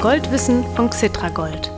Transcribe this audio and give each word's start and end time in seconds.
Goldwissen 0.00 0.62
von 0.76 0.90
Xitragold, 0.90 1.72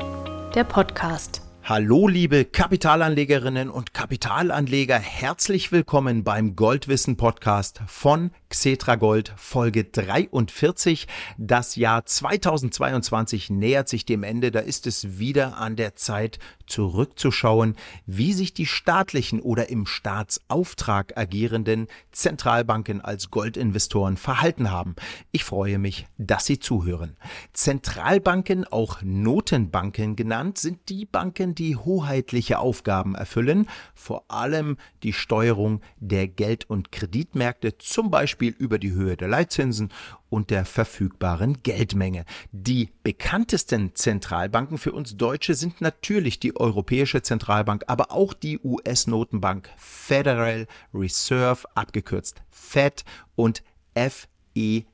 der 0.55 0.65
Podcast. 0.65 1.41
Hallo 1.65 2.07
liebe 2.07 2.45
Kapitalanlegerinnen 2.45 3.71
und 3.71 3.95
Kapitalanleger, 3.95 4.99
herzlich 4.99 5.73
willkommen 5.73 6.23
beim 6.23 6.55
Goldwissen 6.55 7.17
Podcast 7.17 7.81
von 7.87 8.31
Xetra 8.51 8.97
Gold 8.97 9.33
Folge 9.37 9.85
43. 9.85 11.07
Das 11.39 11.77
Jahr 11.77 12.05
2022 12.05 13.49
nähert 13.49 13.89
sich 13.89 14.05
dem 14.05 14.25
Ende, 14.25 14.51
da 14.51 14.59
ist 14.59 14.89
es 14.89 15.21
wieder 15.21 15.59
an 15.59 15.77
der 15.77 15.95
Zeit 15.95 16.41
zurückzuschauen, 16.67 17.77
wie 18.07 18.33
sich 18.33 18.53
die 18.53 18.67
staatlichen 18.67 19.41
oder 19.41 19.69
im 19.71 19.87
Staatsauftrag 19.87 21.17
agierenden 21.17 21.87
Zentralbanken 22.11 23.01
als 23.01 23.31
Goldinvestoren 23.31 24.17
verhalten 24.17 24.73
haben. 24.73 24.97
Ich 25.31 25.45
freue 25.45 25.79
mich, 25.79 26.07
dass 26.19 26.45
Sie 26.47 26.59
zuhören. 26.59 27.17
Zentralbanken, 27.53 28.65
auch 28.65 29.01
Notenbanken 29.03 30.17
genannt, 30.17 30.59
sind 30.59 30.89
die 30.89 31.07
Banken, 31.07 31.55
die 31.55 31.77
hoheitliche 31.77 32.59
Aufgaben 32.59 33.15
erfüllen, 33.15 33.69
vor 33.95 34.25
allem 34.27 34.77
die 35.05 35.13
Steuerung 35.13 35.83
der 36.01 36.27
Geld- 36.27 36.69
und 36.69 36.91
Kreditmärkte, 36.91 37.79
zum 37.79 38.11
Beispiel 38.11 38.40
über 38.49 38.79
die 38.79 38.93
Höhe 38.93 39.17
der 39.17 39.29
Leitzinsen 39.29 39.91
und 40.29 40.51
der 40.51 40.65
verfügbaren 40.65 41.63
Geldmenge. 41.63 42.25
Die 42.53 42.91
bekanntesten 43.03 43.95
Zentralbanken 43.95 44.79
für 44.79 44.93
uns 44.93 45.17
Deutsche 45.17 45.55
sind 45.55 45.81
natürlich 45.81 46.41
die 46.41 46.57
Europäische 46.57 47.23
Zentralbank, 47.23 47.85
aber 47.87 48.13
auch 48.13 48.33
die 48.33 48.59
US-Notenbank 48.61 49.71
Federal 49.77 50.67
Reserve, 50.95 51.67
abgekürzt 51.75 52.43
FED 52.51 53.05
und 53.37 53.63
FED 53.95 54.87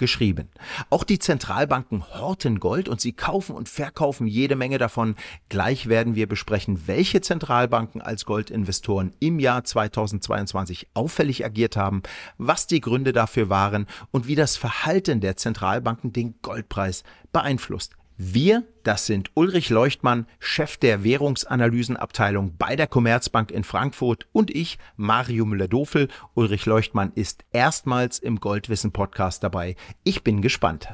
geschrieben. 0.00 0.48
Auch 0.88 1.04
die 1.04 1.20
Zentralbanken 1.20 2.04
horten 2.18 2.58
Gold 2.58 2.88
und 2.88 3.00
sie 3.00 3.12
kaufen 3.12 3.54
und 3.54 3.68
verkaufen 3.68 4.26
jede 4.26 4.56
Menge 4.56 4.78
davon. 4.78 5.14
Gleich 5.48 5.88
werden 5.88 6.16
wir 6.16 6.26
besprechen, 6.26 6.88
welche 6.88 7.20
Zentralbanken 7.20 8.00
als 8.00 8.24
Goldinvestoren 8.24 9.12
im 9.20 9.38
Jahr 9.38 9.62
2022 9.62 10.88
auffällig 10.94 11.44
agiert 11.44 11.76
haben, 11.76 12.02
was 12.38 12.66
die 12.66 12.80
Gründe 12.80 13.12
dafür 13.12 13.48
waren 13.48 13.86
und 14.10 14.26
wie 14.26 14.34
das 14.34 14.56
Verhalten 14.56 15.20
der 15.20 15.36
Zentralbanken 15.36 16.12
den 16.12 16.34
Goldpreis 16.42 17.04
beeinflusst. 17.32 17.99
Wir, 18.22 18.64
das 18.82 19.06
sind 19.06 19.30
Ulrich 19.32 19.70
Leuchtmann, 19.70 20.26
Chef 20.40 20.76
der 20.76 21.04
Währungsanalysenabteilung 21.04 22.54
bei 22.58 22.76
der 22.76 22.86
Commerzbank 22.86 23.50
in 23.50 23.64
Frankfurt 23.64 24.26
und 24.32 24.50
ich, 24.50 24.76
Mario 24.96 25.46
Müller-Dofel. 25.46 26.08
Ulrich 26.34 26.66
Leuchtmann 26.66 27.12
ist 27.14 27.46
erstmals 27.50 28.18
im 28.18 28.38
Goldwissen 28.38 28.92
Podcast 28.92 29.42
dabei. 29.42 29.74
Ich 30.04 30.22
bin 30.22 30.42
gespannt. 30.42 30.90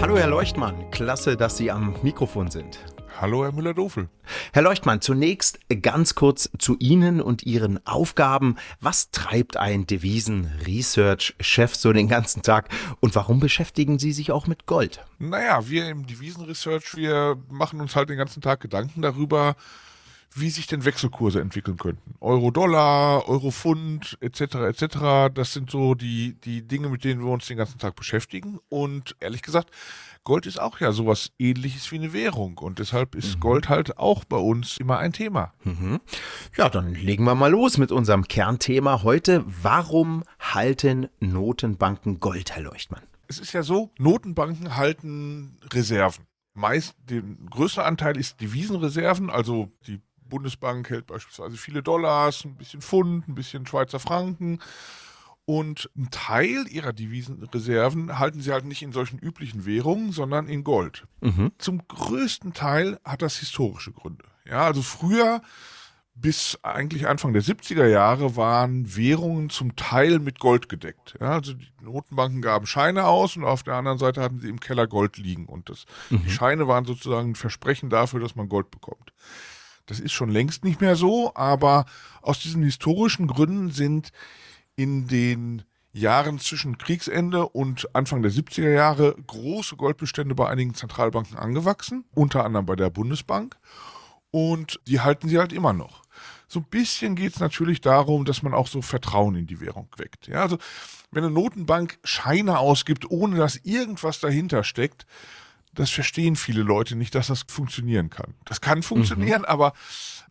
Hallo 0.00 0.16
Herr 0.16 0.28
Leuchtmann, 0.28 0.92
klasse, 0.92 1.36
dass 1.36 1.56
Sie 1.56 1.72
am 1.72 1.96
Mikrofon 2.04 2.52
sind. 2.52 2.78
Hallo, 3.18 3.44
Herr 3.44 3.52
Müller-Dofel. 3.52 4.08
Herr 4.52 4.62
Leuchtmann, 4.62 5.00
zunächst 5.00 5.58
ganz 5.82 6.14
kurz 6.14 6.50
zu 6.58 6.76
Ihnen 6.78 7.20
und 7.20 7.42
Ihren 7.42 7.84
Aufgaben. 7.86 8.56
Was 8.80 9.10
treibt 9.10 9.56
ein 9.56 9.86
Devisen-Research-Chef 9.86 11.74
so 11.74 11.92
den 11.92 12.08
ganzen 12.08 12.42
Tag 12.42 12.68
und 13.00 13.14
warum 13.14 13.40
beschäftigen 13.40 13.98
Sie 13.98 14.12
sich 14.12 14.32
auch 14.32 14.46
mit 14.46 14.66
Gold? 14.66 15.04
Naja, 15.18 15.68
wir 15.68 15.88
im 15.88 16.06
Devisen-Research, 16.06 16.96
wir 16.96 17.36
machen 17.50 17.80
uns 17.80 17.96
halt 17.96 18.08
den 18.08 18.18
ganzen 18.18 18.40
Tag 18.40 18.60
Gedanken 18.60 19.02
darüber, 19.02 19.56
wie 20.34 20.50
sich 20.50 20.66
denn 20.66 20.84
Wechselkurse 20.84 21.40
entwickeln 21.40 21.76
könnten. 21.76 22.14
Euro-Dollar, 22.20 23.28
Euro-Pfund, 23.28 24.16
etc., 24.20 24.40
etc. 24.40 25.32
Das 25.34 25.52
sind 25.52 25.70
so 25.70 25.94
die, 25.94 26.34
die 26.40 26.66
Dinge, 26.66 26.88
mit 26.88 27.04
denen 27.04 27.24
wir 27.24 27.30
uns 27.30 27.46
den 27.46 27.56
ganzen 27.56 27.78
Tag 27.78 27.96
beschäftigen. 27.96 28.58
Und 28.68 29.16
ehrlich 29.20 29.42
gesagt, 29.42 29.70
Gold 30.22 30.46
ist 30.46 30.60
auch 30.60 30.80
ja 30.80 30.92
sowas 30.92 31.32
ähnliches 31.38 31.90
wie 31.90 31.96
eine 31.96 32.12
Währung 32.12 32.58
und 32.58 32.78
deshalb 32.78 33.14
ist 33.14 33.36
mhm. 33.36 33.40
Gold 33.40 33.68
halt 33.68 33.98
auch 33.98 34.24
bei 34.24 34.36
uns 34.36 34.76
immer 34.76 34.98
ein 34.98 35.12
Thema. 35.12 35.54
Mhm. 35.64 36.00
Ja, 36.56 36.68
dann 36.68 36.94
legen 36.94 37.24
wir 37.24 37.34
mal 37.34 37.50
los 37.50 37.78
mit 37.78 37.90
unserem 37.90 38.28
Kernthema 38.28 39.02
heute. 39.02 39.44
Warum 39.62 40.22
halten 40.38 41.08
Notenbanken 41.20 42.20
Gold, 42.20 42.54
Herr 42.54 42.62
Leuchtmann? 42.62 43.02
Es 43.28 43.38
ist 43.38 43.52
ja 43.52 43.62
so, 43.62 43.90
Notenbanken 43.98 44.76
halten 44.76 45.56
Reserven. 45.72 46.26
Meist, 46.52 46.96
der 47.08 47.22
größte 47.48 47.84
Anteil 47.84 48.16
ist 48.16 48.40
Devisenreserven, 48.40 49.30
also 49.30 49.70
die 49.86 50.00
Bundesbank 50.30 50.88
hält 50.88 51.06
beispielsweise 51.06 51.58
viele 51.58 51.82
Dollars, 51.82 52.46
ein 52.46 52.56
bisschen 52.56 52.80
Pfund, 52.80 53.28
ein 53.28 53.34
bisschen 53.34 53.66
Schweizer 53.66 54.00
Franken 54.00 54.60
und 55.44 55.90
einen 55.96 56.10
Teil 56.10 56.66
ihrer 56.68 56.92
Devisenreserven 56.92 58.20
halten 58.20 58.40
sie 58.40 58.52
halt 58.52 58.66
nicht 58.66 58.82
in 58.82 58.92
solchen 58.92 59.18
üblichen 59.18 59.66
Währungen, 59.66 60.12
sondern 60.12 60.46
in 60.46 60.62
Gold. 60.62 61.08
Mhm. 61.20 61.50
Zum 61.58 61.86
größten 61.88 62.52
Teil 62.52 63.00
hat 63.04 63.20
das 63.20 63.38
historische 63.38 63.90
Gründe. 63.90 64.24
Ja, 64.48 64.64
also 64.64 64.80
früher 64.80 65.42
bis 66.14 66.58
eigentlich 66.62 67.08
Anfang 67.08 67.32
der 67.32 67.42
70er 67.42 67.86
Jahre 67.86 68.36
waren 68.36 68.94
Währungen 68.94 69.50
zum 69.50 69.74
Teil 69.74 70.18
mit 70.18 70.38
Gold 70.38 70.68
gedeckt. 70.68 71.16
Ja, 71.20 71.32
also 71.32 71.54
die 71.54 71.66
Notenbanken 71.80 72.42
gaben 72.42 72.66
Scheine 72.66 73.06
aus 73.06 73.36
und 73.36 73.44
auf 73.44 73.62
der 73.62 73.74
anderen 73.74 73.98
Seite 73.98 74.22
hatten 74.22 74.38
sie 74.38 74.48
im 74.48 74.60
Keller 74.60 74.86
Gold 74.86 75.16
liegen. 75.16 75.46
Und 75.46 75.68
das, 75.68 75.86
mhm. 76.10 76.22
die 76.22 76.30
Scheine 76.30 76.68
waren 76.68 76.84
sozusagen 76.84 77.30
ein 77.30 77.36
Versprechen 77.36 77.90
dafür, 77.90 78.20
dass 78.20 78.36
man 78.36 78.48
Gold 78.48 78.70
bekommt. 78.70 79.12
Das 79.90 79.98
ist 79.98 80.12
schon 80.12 80.30
längst 80.30 80.64
nicht 80.64 80.80
mehr 80.80 80.94
so, 80.94 81.32
aber 81.34 81.84
aus 82.22 82.38
diesen 82.38 82.62
historischen 82.62 83.26
Gründen 83.26 83.70
sind 83.70 84.10
in 84.76 85.08
den 85.08 85.64
Jahren 85.92 86.38
zwischen 86.38 86.78
Kriegsende 86.78 87.48
und 87.48 87.92
Anfang 87.94 88.22
der 88.22 88.30
70er 88.30 88.70
Jahre 88.70 89.16
große 89.26 89.74
Goldbestände 89.74 90.36
bei 90.36 90.48
einigen 90.48 90.74
Zentralbanken 90.74 91.36
angewachsen, 91.36 92.04
unter 92.14 92.44
anderem 92.44 92.66
bei 92.66 92.76
der 92.76 92.90
Bundesbank. 92.90 93.56
Und 94.30 94.78
die 94.86 95.00
halten 95.00 95.28
sie 95.28 95.38
halt 95.38 95.52
immer 95.52 95.72
noch. 95.72 96.02
So 96.46 96.60
ein 96.60 96.66
bisschen 96.70 97.16
geht 97.16 97.34
es 97.34 97.40
natürlich 97.40 97.80
darum, 97.80 98.24
dass 98.24 98.44
man 98.44 98.54
auch 98.54 98.68
so 98.68 98.82
Vertrauen 98.82 99.34
in 99.34 99.48
die 99.48 99.60
Währung 99.60 99.88
weckt. 99.96 100.28
Ja, 100.28 100.42
also 100.42 100.58
wenn 101.10 101.24
eine 101.24 101.32
Notenbank 101.32 101.98
Scheine 102.04 102.60
ausgibt, 102.60 103.10
ohne 103.10 103.36
dass 103.36 103.56
irgendwas 103.56 104.20
dahinter 104.20 104.62
steckt, 104.62 105.04
das 105.74 105.90
verstehen 105.90 106.36
viele 106.36 106.62
Leute 106.62 106.96
nicht, 106.96 107.14
dass 107.14 107.28
das 107.28 107.44
funktionieren 107.46 108.10
kann. 108.10 108.34
Das 108.44 108.60
kann 108.60 108.82
funktionieren, 108.82 109.42
mhm. 109.42 109.46
aber 109.46 109.72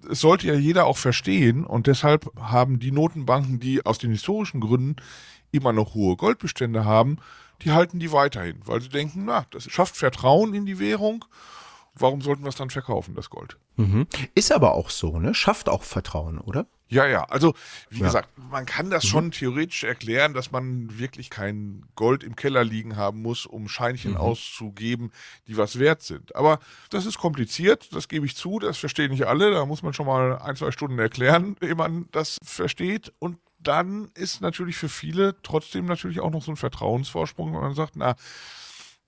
es 0.10 0.20
sollte 0.20 0.48
ja 0.48 0.54
jeder 0.54 0.86
auch 0.86 0.98
verstehen 0.98 1.66
und 1.66 1.88
deshalb 1.88 2.32
haben 2.40 2.80
die 2.80 2.92
Notenbanken, 2.92 3.60
die 3.60 3.86
aus 3.86 3.98
den 3.98 4.12
historischen 4.12 4.60
Gründen 4.60 4.98
immer 5.52 5.74
noch 5.74 5.94
hohe 5.94 6.16
Goldbestände 6.16 6.86
haben, 6.86 7.18
die 7.62 7.72
halten 7.72 8.00
die 8.00 8.12
weiterhin, 8.12 8.62
weil 8.66 8.82
sie 8.82 8.90
denken, 8.90 9.26
na, 9.26 9.46
das 9.52 9.64
schafft 9.70 9.98
Vertrauen 9.98 10.54
in 10.54 10.66
die 10.66 10.80
Währung. 10.80 11.26
Warum 12.00 12.22
sollten 12.22 12.44
wir 12.44 12.50
es 12.50 12.56
dann 12.56 12.70
verkaufen, 12.70 13.16
das 13.16 13.30
Gold? 13.30 13.58
Mhm. 13.76 14.08
Ist 14.36 14.52
aber 14.52 14.74
auch 14.74 14.90
so, 14.90 15.20
ne? 15.20 15.34
Schafft 15.34 15.70
auch 15.70 15.84
Vertrauen, 15.84 16.40
oder? 16.40 16.66
Ja, 16.90 17.06
ja. 17.06 17.24
Also, 17.26 17.54
wie 17.90 18.00
ja. 18.00 18.08
gesagt, 18.08 18.30
man 18.50 18.66
kann 18.66 18.90
das 18.90 19.04
mhm. 19.04 19.08
schon 19.08 19.32
theoretisch 19.32 19.84
erklären, 19.84 20.34
dass 20.34 20.52
man 20.52 20.98
wirklich 20.98 21.30
kein 21.30 21.86
Gold 21.96 22.24
im 22.24 22.36
Keller 22.36 22.64
liegen 22.64 22.96
haben 22.96 23.22
muss, 23.22 23.46
um 23.46 23.70
Scheinchen 23.70 24.12
mhm. 24.12 24.18
auszugeben, 24.18 25.12
die 25.48 25.56
was 25.56 25.78
wert 25.78 26.02
sind. 26.02 26.36
Aber 26.36 26.60
das 26.90 27.06
ist 27.06 27.20
kompliziert, 27.20 27.94
das 27.94 28.08
gebe 28.08 28.26
ich 28.26 28.36
zu, 28.36 28.60
das 28.60 28.78
verstehen 28.78 29.12
nicht 29.12 29.28
alle. 29.28 29.52
Da 29.52 29.66
muss 29.66 29.84
man 29.84 29.94
schon 29.94 30.08
mal 30.08 30.40
ein, 30.40 30.56
zwei 30.56 30.72
Stunden 30.72 30.98
erklären, 30.98 31.56
ehe 31.62 31.76
man 31.76 32.08
das 32.12 32.38
versteht. 32.44 33.14
Und 33.20 33.38
dann 33.60 34.10
ist 34.16 34.42
natürlich 34.42 34.78
für 34.78 34.90
viele 34.90 35.36
trotzdem 35.44 35.86
natürlich 35.86 36.22
auch 36.22 36.32
noch 36.32 36.44
so 36.44 36.52
ein 36.52 36.58
Vertrauensvorsprung, 36.58 37.54
wenn 37.54 37.62
man 37.62 37.76
sagt, 37.76 37.96
na, 37.96 38.16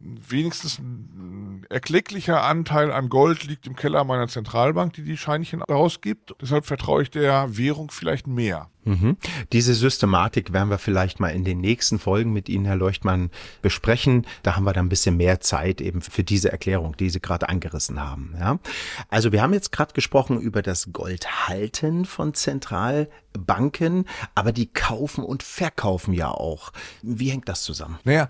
wenigstens 0.04 0.80
ein 0.80 1.66
erklecklicher 1.70 2.44
Anteil 2.44 2.92
an 2.92 3.10
Gold 3.10 3.44
liegt 3.44 3.68
im 3.68 3.76
Keller 3.76 4.04
meiner 4.04 4.28
Zentralbank, 4.28 4.94
die 4.94 5.04
die 5.04 5.18
Scheinchen 5.18 5.62
rausgibt. 5.62 6.36
Deshalb 6.42 6.66
vertraue 6.66 7.04
ich 7.04 7.12
der 7.12 7.58
Währung 7.58 7.92
vielleicht 7.92 8.28
mehr. 8.28 8.70
Mhm. 8.84 9.18
Diese 9.54 9.76
Systematik 9.76 10.54
werden 10.54 10.70
wir 10.70 10.80
vielleicht 10.80 11.20
mal 11.20 11.30
in 11.30 11.44
den 11.44 11.60
nächsten 11.60 12.00
Folgen 12.00 12.34
mit 12.34 12.50
Ihnen, 12.50 12.66
Herr 12.66 12.76
Leuchtmann, 12.76 13.30
besprechen. 13.62 14.26
Da 14.42 14.56
haben 14.56 14.64
wir 14.64 14.74
dann 14.74 14.88
ein 14.88 14.90
bisschen 14.90 15.18
mehr 15.18 15.40
Zeit 15.40 15.82
eben 15.82 16.02
für 16.02 16.24
diese 16.24 16.52
Erklärung, 16.52 16.98
die 16.98 17.10
Sie 17.10 17.20
gerade 17.20 17.48
angerissen 17.48 18.02
haben. 18.02 18.36
Ja? 18.40 18.60
Also 19.10 19.32
wir 19.32 19.42
haben 19.42 19.54
jetzt 19.54 19.72
gerade 19.72 19.94
gesprochen 19.94 20.40
über 20.40 20.62
das 20.64 20.92
Goldhalten 20.92 22.06
von 22.06 22.34
Zentralbanken, 22.34 24.06
aber 24.34 24.52
die 24.52 24.68
kaufen 24.68 25.24
und 25.24 25.44
verkaufen 25.44 26.14
ja 26.14 26.30
auch. 26.30 26.72
Wie 27.04 27.30
hängt 27.30 27.50
das 27.50 27.62
zusammen? 27.62 28.00
Naja, 28.04 28.30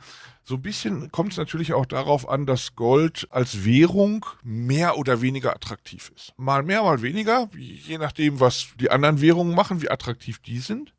so 0.51 0.57
ein 0.57 0.61
bisschen 0.61 1.13
kommt 1.13 1.31
es 1.31 1.37
natürlich 1.37 1.71
auch 1.71 1.85
darauf 1.85 2.27
an, 2.27 2.45
dass 2.45 2.75
Gold 2.75 3.25
als 3.31 3.63
Währung 3.63 4.25
mehr 4.43 4.97
oder 4.97 5.21
weniger 5.21 5.55
attraktiv 5.55 6.11
ist. 6.13 6.33
Mal 6.35 6.61
mehr, 6.61 6.83
mal 6.83 7.01
weniger, 7.01 7.47
je 7.55 7.97
nachdem, 7.97 8.41
was 8.41 8.67
die 8.77 8.91
anderen 8.91 9.21
Währungen 9.21 9.55
machen, 9.55 9.81
wie 9.81 9.89
attraktiv 9.89 10.39
die 10.39 10.59
sind. 10.59 10.93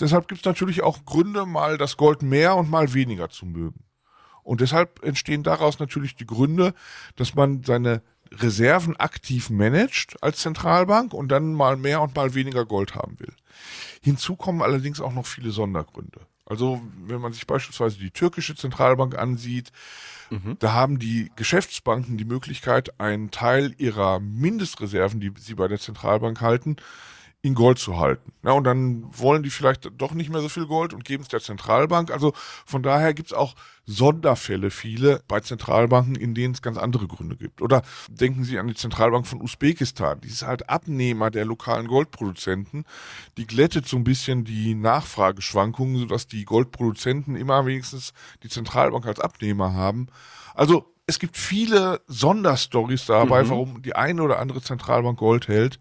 Deshalb 0.00 0.26
gibt 0.26 0.40
es 0.40 0.44
natürlich 0.44 0.82
auch 0.82 1.04
Gründe, 1.04 1.46
mal 1.46 1.78
das 1.78 1.96
Gold 1.96 2.22
mehr 2.22 2.56
und 2.56 2.68
mal 2.68 2.92
weniger 2.92 3.30
zu 3.30 3.46
mögen. 3.46 3.84
Und 4.42 4.60
deshalb 4.60 5.00
entstehen 5.04 5.44
daraus 5.44 5.78
natürlich 5.78 6.16
die 6.16 6.26
Gründe, 6.26 6.74
dass 7.14 7.36
man 7.36 7.62
seine 7.62 8.02
Reserven 8.32 8.96
aktiv 8.96 9.48
managt 9.48 10.20
als 10.24 10.38
Zentralbank 10.40 11.14
und 11.14 11.28
dann 11.28 11.54
mal 11.54 11.76
mehr 11.76 12.02
und 12.02 12.16
mal 12.16 12.34
weniger 12.34 12.66
Gold 12.66 12.96
haben 12.96 13.20
will. 13.20 13.32
Hinzu 14.02 14.34
kommen 14.34 14.60
allerdings 14.60 15.00
auch 15.00 15.12
noch 15.12 15.26
viele 15.26 15.52
Sondergründe. 15.52 16.26
Also 16.46 16.80
wenn 17.06 17.20
man 17.20 17.32
sich 17.32 17.46
beispielsweise 17.46 17.98
die 17.98 18.12
türkische 18.12 18.54
Zentralbank 18.54 19.18
ansieht, 19.18 19.72
mhm. 20.30 20.56
da 20.60 20.72
haben 20.72 20.98
die 21.00 21.30
Geschäftsbanken 21.34 22.16
die 22.16 22.24
Möglichkeit, 22.24 22.98
einen 23.00 23.32
Teil 23.32 23.74
ihrer 23.78 24.20
Mindestreserven, 24.20 25.20
die 25.20 25.32
sie 25.38 25.54
bei 25.54 25.66
der 25.66 25.80
Zentralbank 25.80 26.40
halten, 26.40 26.76
in 27.46 27.54
Gold 27.54 27.78
zu 27.78 27.98
halten. 27.98 28.32
Ja, 28.42 28.52
und 28.52 28.64
dann 28.64 29.04
wollen 29.12 29.44
die 29.44 29.50
vielleicht 29.50 29.88
doch 29.98 30.12
nicht 30.12 30.30
mehr 30.30 30.40
so 30.40 30.48
viel 30.48 30.66
Gold 30.66 30.92
und 30.92 31.04
geben 31.04 31.22
es 31.22 31.28
der 31.28 31.40
Zentralbank. 31.40 32.10
Also 32.10 32.32
von 32.64 32.82
daher 32.82 33.14
gibt 33.14 33.28
es 33.28 33.32
auch 33.32 33.54
Sonderfälle 33.86 34.70
viele 34.70 35.22
bei 35.28 35.38
Zentralbanken, 35.38 36.16
in 36.16 36.34
denen 36.34 36.54
es 36.54 36.62
ganz 36.62 36.76
andere 36.76 37.06
Gründe 37.06 37.36
gibt. 37.36 37.62
Oder 37.62 37.82
denken 38.08 38.42
Sie 38.42 38.58
an 38.58 38.66
die 38.66 38.74
Zentralbank 38.74 39.28
von 39.28 39.40
Usbekistan. 39.40 40.20
Die 40.22 40.28
ist 40.28 40.42
halt 40.42 40.68
Abnehmer 40.68 41.30
der 41.30 41.44
lokalen 41.44 41.86
Goldproduzenten. 41.86 42.84
Die 43.36 43.46
glättet 43.46 43.86
so 43.86 43.96
ein 43.96 44.04
bisschen 44.04 44.44
die 44.44 44.74
Nachfrageschwankungen, 44.74 45.98
sodass 45.98 46.26
die 46.26 46.44
Goldproduzenten 46.44 47.36
immer 47.36 47.64
wenigstens 47.64 48.12
die 48.42 48.48
Zentralbank 48.48 49.06
als 49.06 49.20
Abnehmer 49.20 49.72
haben. 49.72 50.08
Also 50.54 50.92
es 51.06 51.20
gibt 51.20 51.36
viele 51.36 52.00
Sonderstories 52.08 53.06
dabei, 53.06 53.44
mhm. 53.44 53.50
warum 53.50 53.82
die 53.82 53.94
eine 53.94 54.22
oder 54.22 54.40
andere 54.40 54.60
Zentralbank 54.60 55.18
Gold 55.18 55.46
hält. 55.46 55.78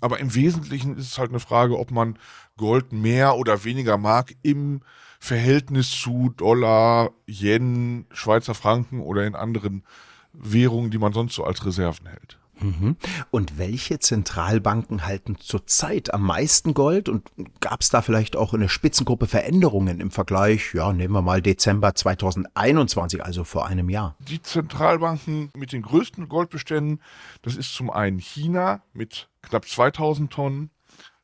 Aber 0.00 0.18
im 0.20 0.34
Wesentlichen 0.34 0.96
ist 0.96 1.12
es 1.12 1.18
halt 1.18 1.30
eine 1.30 1.40
Frage, 1.40 1.78
ob 1.78 1.90
man 1.90 2.18
Gold 2.56 2.92
mehr 2.92 3.36
oder 3.36 3.64
weniger 3.64 3.98
mag 3.98 4.34
im 4.42 4.80
Verhältnis 5.18 5.90
zu 5.90 6.32
Dollar, 6.36 7.10
Yen, 7.26 8.06
Schweizer 8.12 8.54
Franken 8.54 9.00
oder 9.00 9.26
in 9.26 9.34
anderen 9.34 9.84
Währungen, 10.32 10.90
die 10.90 10.98
man 10.98 11.12
sonst 11.12 11.34
so 11.34 11.44
als 11.44 11.64
Reserven 11.64 12.06
hält. 12.06 12.38
Mhm. 12.60 12.96
Und 13.30 13.58
welche 13.58 13.98
Zentralbanken 13.98 15.06
halten 15.06 15.36
zurzeit 15.38 16.12
am 16.14 16.22
meisten 16.22 16.74
Gold? 16.74 17.08
Und 17.08 17.30
gab 17.60 17.82
es 17.82 17.90
da 17.90 18.02
vielleicht 18.02 18.36
auch 18.36 18.54
in 18.54 18.60
der 18.60 18.68
Spitzengruppe 18.68 19.26
Veränderungen 19.26 20.00
im 20.00 20.10
Vergleich? 20.10 20.72
Ja, 20.74 20.92
nehmen 20.92 21.14
wir 21.14 21.22
mal 21.22 21.42
Dezember 21.42 21.94
2021, 21.94 23.22
also 23.22 23.44
vor 23.44 23.66
einem 23.66 23.90
Jahr. 23.90 24.16
Die 24.20 24.40
Zentralbanken 24.40 25.50
mit 25.54 25.72
den 25.72 25.82
größten 25.82 26.28
Goldbeständen, 26.28 27.00
das 27.42 27.56
ist 27.56 27.74
zum 27.74 27.90
einen 27.90 28.18
China 28.18 28.82
mit 28.92 29.28
knapp 29.46 29.66
2000 29.66 30.32
Tonnen, 30.32 30.70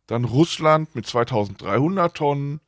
dann 0.06 0.24
Russland 0.24 0.94
mit 0.94 1.06
2300 1.06 2.14
Tonnen, 2.14 2.60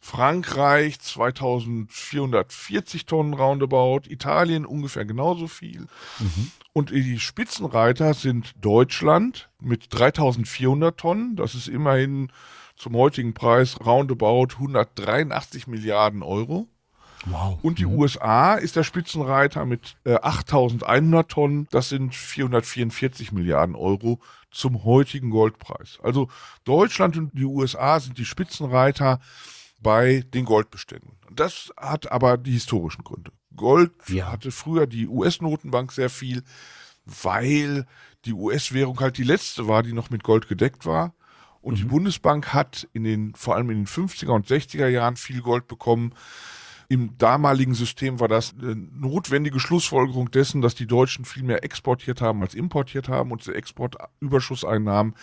Frankreich 0.00 0.98
2440 0.98 3.04
Tonnen 3.04 3.34
roundabout, 3.34 4.08
Italien 4.08 4.64
ungefähr 4.64 5.04
genauso 5.04 5.46
viel. 5.46 5.82
Mhm. 6.18 6.50
Und 6.72 6.88
die 6.90 7.20
Spitzenreiter 7.20 8.14
sind 8.14 8.54
Deutschland 8.60 9.50
mit 9.60 9.88
3400 9.90 10.96
Tonnen. 10.96 11.36
Das 11.36 11.54
ist 11.54 11.68
immerhin 11.68 12.32
zum 12.76 12.96
heutigen 12.96 13.34
Preis 13.34 13.78
roundabout 13.84 14.54
183 14.54 15.66
Milliarden 15.66 16.22
Euro. 16.22 16.66
Wow. 17.26 17.58
Und 17.62 17.78
die 17.78 17.86
mhm. 17.86 17.98
USA 17.98 18.54
ist 18.54 18.76
der 18.76 18.84
Spitzenreiter 18.84 19.66
mit 19.66 19.96
äh, 20.04 20.14
8100 20.14 21.30
Tonnen. 21.30 21.68
Das 21.70 21.88
sind 21.90 22.14
444 22.14 23.32
Milliarden 23.32 23.74
Euro 23.74 24.20
zum 24.50 24.84
heutigen 24.84 25.30
Goldpreis. 25.30 25.98
Also 26.02 26.28
Deutschland 26.64 27.16
und 27.16 27.30
die 27.34 27.44
USA 27.44 28.00
sind 28.00 28.18
die 28.18 28.24
Spitzenreiter 28.24 29.20
bei 29.78 30.24
den 30.34 30.44
Goldbeständen. 30.44 31.12
Das 31.30 31.72
hat 31.76 32.10
aber 32.10 32.36
die 32.36 32.52
historischen 32.52 33.04
Gründe. 33.04 33.32
Gold 33.56 33.92
ja. 34.08 34.30
hatte 34.30 34.50
früher 34.50 34.86
die 34.86 35.06
US-Notenbank 35.06 35.92
sehr 35.92 36.10
viel, 36.10 36.42
weil 37.04 37.86
die 38.24 38.32
US-Währung 38.32 38.98
halt 39.00 39.18
die 39.18 39.24
letzte 39.24 39.68
war, 39.68 39.82
die 39.82 39.92
noch 39.92 40.10
mit 40.10 40.22
Gold 40.22 40.48
gedeckt 40.48 40.86
war. 40.86 41.14
Und 41.60 41.74
mhm. 41.74 41.78
die 41.78 41.84
Bundesbank 41.84 42.52
hat 42.54 42.88
in 42.92 43.04
den, 43.04 43.34
vor 43.34 43.56
allem 43.56 43.70
in 43.70 43.78
den 43.78 43.86
50er 43.86 44.30
und 44.30 44.46
60er 44.46 44.88
Jahren 44.88 45.16
viel 45.16 45.42
Gold 45.42 45.68
bekommen. 45.68 46.14
Im 46.90 47.16
damaligen 47.18 47.74
System 47.74 48.18
war 48.18 48.26
das 48.26 48.52
eine 48.60 48.74
notwendige 48.74 49.60
Schlussfolgerung 49.60 50.32
dessen, 50.32 50.60
dass 50.60 50.74
die 50.74 50.88
Deutschen 50.88 51.24
viel 51.24 51.44
mehr 51.44 51.62
exportiert 51.62 52.20
haben 52.20 52.42
als 52.42 52.52
importiert 52.52 53.08
haben 53.08 53.30
und 53.30 53.42
diese 53.42 53.54
Exportüberschusseinnahmen 53.54 55.14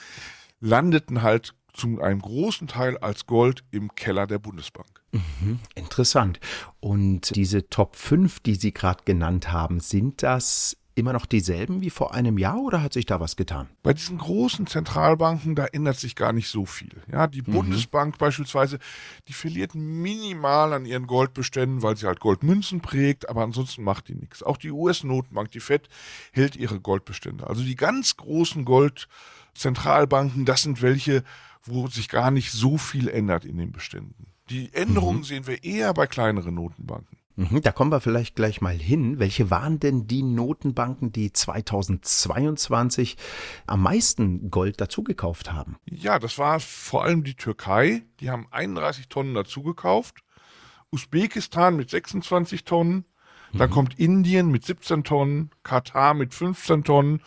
landeten 0.61 1.23
halt 1.23 1.55
zu 1.73 2.01
einem 2.01 2.21
großen 2.21 2.67
Teil 2.67 2.97
als 2.97 3.25
Gold 3.27 3.65
im 3.71 3.93
Keller 3.95 4.27
der 4.27 4.39
Bundesbank. 4.39 4.87
Mhm, 5.11 5.59
interessant. 5.75 6.39
Und 6.79 7.35
diese 7.35 7.69
Top 7.69 7.97
5, 7.97 8.39
die 8.39 8.55
Sie 8.55 8.73
gerade 8.73 9.03
genannt 9.03 9.51
haben, 9.51 9.81
sind 9.81 10.23
das 10.23 10.77
immer 10.97 11.13
noch 11.13 11.25
dieselben 11.25 11.81
wie 11.81 11.89
vor 11.89 12.13
einem 12.13 12.37
Jahr 12.37 12.59
oder 12.59 12.81
hat 12.81 12.93
sich 12.93 13.05
da 13.05 13.19
was 13.19 13.35
getan? 13.35 13.69
Bei 13.83 13.93
diesen 13.93 14.17
großen 14.17 14.65
Zentralbanken, 14.65 15.55
da 15.55 15.65
ändert 15.65 15.99
sich 15.99 16.15
gar 16.15 16.33
nicht 16.33 16.49
so 16.49 16.65
viel. 16.65 16.89
Ja, 17.11 17.27
die 17.27 17.43
mhm. 17.43 17.53
Bundesbank 17.53 18.17
beispielsweise, 18.17 18.79
die 19.27 19.33
verliert 19.33 19.75
minimal 19.75 20.73
an 20.73 20.85
ihren 20.85 21.05
Goldbeständen, 21.05 21.83
weil 21.83 21.95
sie 21.97 22.07
halt 22.07 22.19
Goldmünzen 22.19 22.81
prägt, 22.81 23.29
aber 23.29 23.43
ansonsten 23.43 23.83
macht 23.83 24.07
die 24.07 24.15
nichts. 24.15 24.41
Auch 24.41 24.57
die 24.57 24.71
US-Notenbank, 24.71 25.51
die 25.51 25.59
FED, 25.59 25.87
hält 26.31 26.55
ihre 26.55 26.79
Goldbestände. 26.79 27.45
Also 27.45 27.63
die 27.63 27.75
ganz 27.75 28.17
großen 28.17 28.65
Goldzentralbanken, 28.65 30.45
das 30.45 30.63
sind 30.63 30.81
welche, 30.81 31.23
wo 31.63 31.87
sich 31.87 32.09
gar 32.09 32.31
nicht 32.31 32.51
so 32.51 32.77
viel 32.77 33.07
ändert 33.07 33.45
in 33.45 33.57
den 33.57 33.71
Beständen. 33.71 34.27
Die 34.49 34.73
Änderungen 34.73 35.19
mhm. 35.19 35.25
sehen 35.25 35.47
wir 35.47 35.63
eher 35.63 35.93
bei 35.93 36.07
kleineren 36.07 36.55
Notenbanken. 36.55 37.16
Mhm, 37.37 37.61
da 37.61 37.71
kommen 37.71 37.91
wir 37.91 38.01
vielleicht 38.01 38.35
gleich 38.35 38.61
mal 38.61 38.75
hin. 38.75 39.19
Welche 39.19 39.51
waren 39.51 39.79
denn 39.79 40.07
die 40.07 40.23
Notenbanken, 40.23 41.11
die 41.11 41.31
2022 41.31 43.15
am 43.67 43.83
meisten 43.83 44.49
Gold 44.49 44.81
dazugekauft 44.81 45.53
haben? 45.53 45.77
Ja, 45.85 46.17
das 46.17 46.39
war 46.39 46.59
vor 46.59 47.03
allem 47.03 47.23
die 47.23 47.35
Türkei. 47.35 48.01
Die 48.19 48.31
haben 48.31 48.47
31 48.49 49.07
Tonnen 49.07 49.35
dazugekauft. 49.35 50.23
Usbekistan 50.91 51.75
mit 51.75 51.91
26 51.91 52.63
Tonnen. 52.63 53.05
Dann 53.53 53.69
mhm. 53.69 53.73
kommt 53.73 53.99
Indien 53.99 54.49
mit 54.49 54.65
17 54.65 55.03
Tonnen, 55.03 55.51
Katar 55.61 56.15
mit 56.15 56.33
15 56.33 56.83
Tonnen 56.83 57.21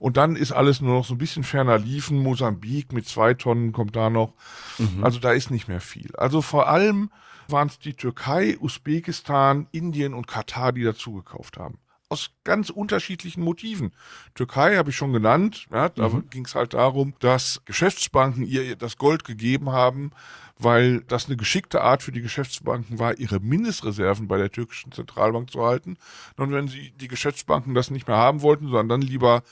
und 0.00 0.16
dann 0.16 0.34
ist 0.34 0.50
alles 0.50 0.80
nur 0.80 0.94
noch 0.94 1.04
so 1.04 1.14
ein 1.14 1.18
bisschen 1.18 1.44
ferner 1.44 1.78
liefen. 1.78 2.18
Mosambik 2.18 2.92
mit 2.92 3.06
zwei 3.06 3.34
Tonnen 3.34 3.72
kommt 3.72 3.94
da 3.94 4.08
noch. 4.08 4.32
Mhm. 4.78 5.04
Also 5.04 5.20
da 5.20 5.32
ist 5.32 5.50
nicht 5.50 5.68
mehr 5.68 5.82
viel. 5.82 6.16
Also 6.16 6.40
vor 6.40 6.68
allem 6.68 7.10
waren 7.50 7.68
es 7.68 7.78
die 7.78 7.94
Türkei, 7.94 8.56
Usbekistan, 8.58 9.68
Indien 9.72 10.14
und 10.14 10.26
Katar, 10.26 10.72
die 10.72 10.82
dazugekauft 10.84 11.58
haben 11.58 11.78
aus 12.10 12.32
ganz 12.42 12.70
unterschiedlichen 12.70 13.40
Motiven. 13.40 13.92
Türkei 14.34 14.76
habe 14.76 14.90
ich 14.90 14.96
schon 14.96 15.12
genannt, 15.12 15.68
ja, 15.72 15.88
da 15.88 16.08
mhm. 16.08 16.28
ging 16.28 16.44
es 16.44 16.56
halt 16.56 16.74
darum, 16.74 17.14
dass 17.20 17.62
Geschäftsbanken 17.64 18.44
ihr 18.44 18.74
das 18.74 18.96
Gold 18.96 19.24
gegeben 19.24 19.70
haben, 19.70 20.10
weil 20.58 21.02
das 21.02 21.26
eine 21.26 21.36
geschickte 21.36 21.80
Art 21.80 22.02
für 22.02 22.12
die 22.12 22.20
Geschäftsbanken 22.20 22.98
war, 22.98 23.16
ihre 23.18 23.38
Mindestreserven 23.38 24.26
bei 24.26 24.38
der 24.38 24.50
türkischen 24.50 24.92
Zentralbank 24.92 25.50
zu 25.50 25.64
halten. 25.64 25.96
Und 26.36 26.52
wenn 26.52 26.68
sie 26.68 26.90
die 26.90 27.08
Geschäftsbanken 27.08 27.74
das 27.74 27.90
nicht 27.90 28.08
mehr 28.08 28.16
haben 28.16 28.42
wollten, 28.42 28.66
sondern 28.66 28.88
dann 28.88 29.02
lieber 29.02 29.42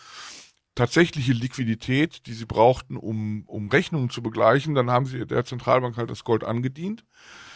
tatsächliche 0.79 1.33
Liquidität, 1.33 2.27
die 2.27 2.33
sie 2.33 2.47
brauchten, 2.47 2.97
um, 2.97 3.43
um 3.47 3.69
Rechnungen 3.69 4.11
zu 4.11 4.23
begleichen, 4.23 4.77
dann 4.77 4.91
haben 4.91 5.07
sie 5.07 5.27
der 5.27 5.45
Zentralbank 5.45 5.97
halt 5.97 6.09
das 6.09 6.23
Gold 6.23 6.45
angedient. 6.45 7.05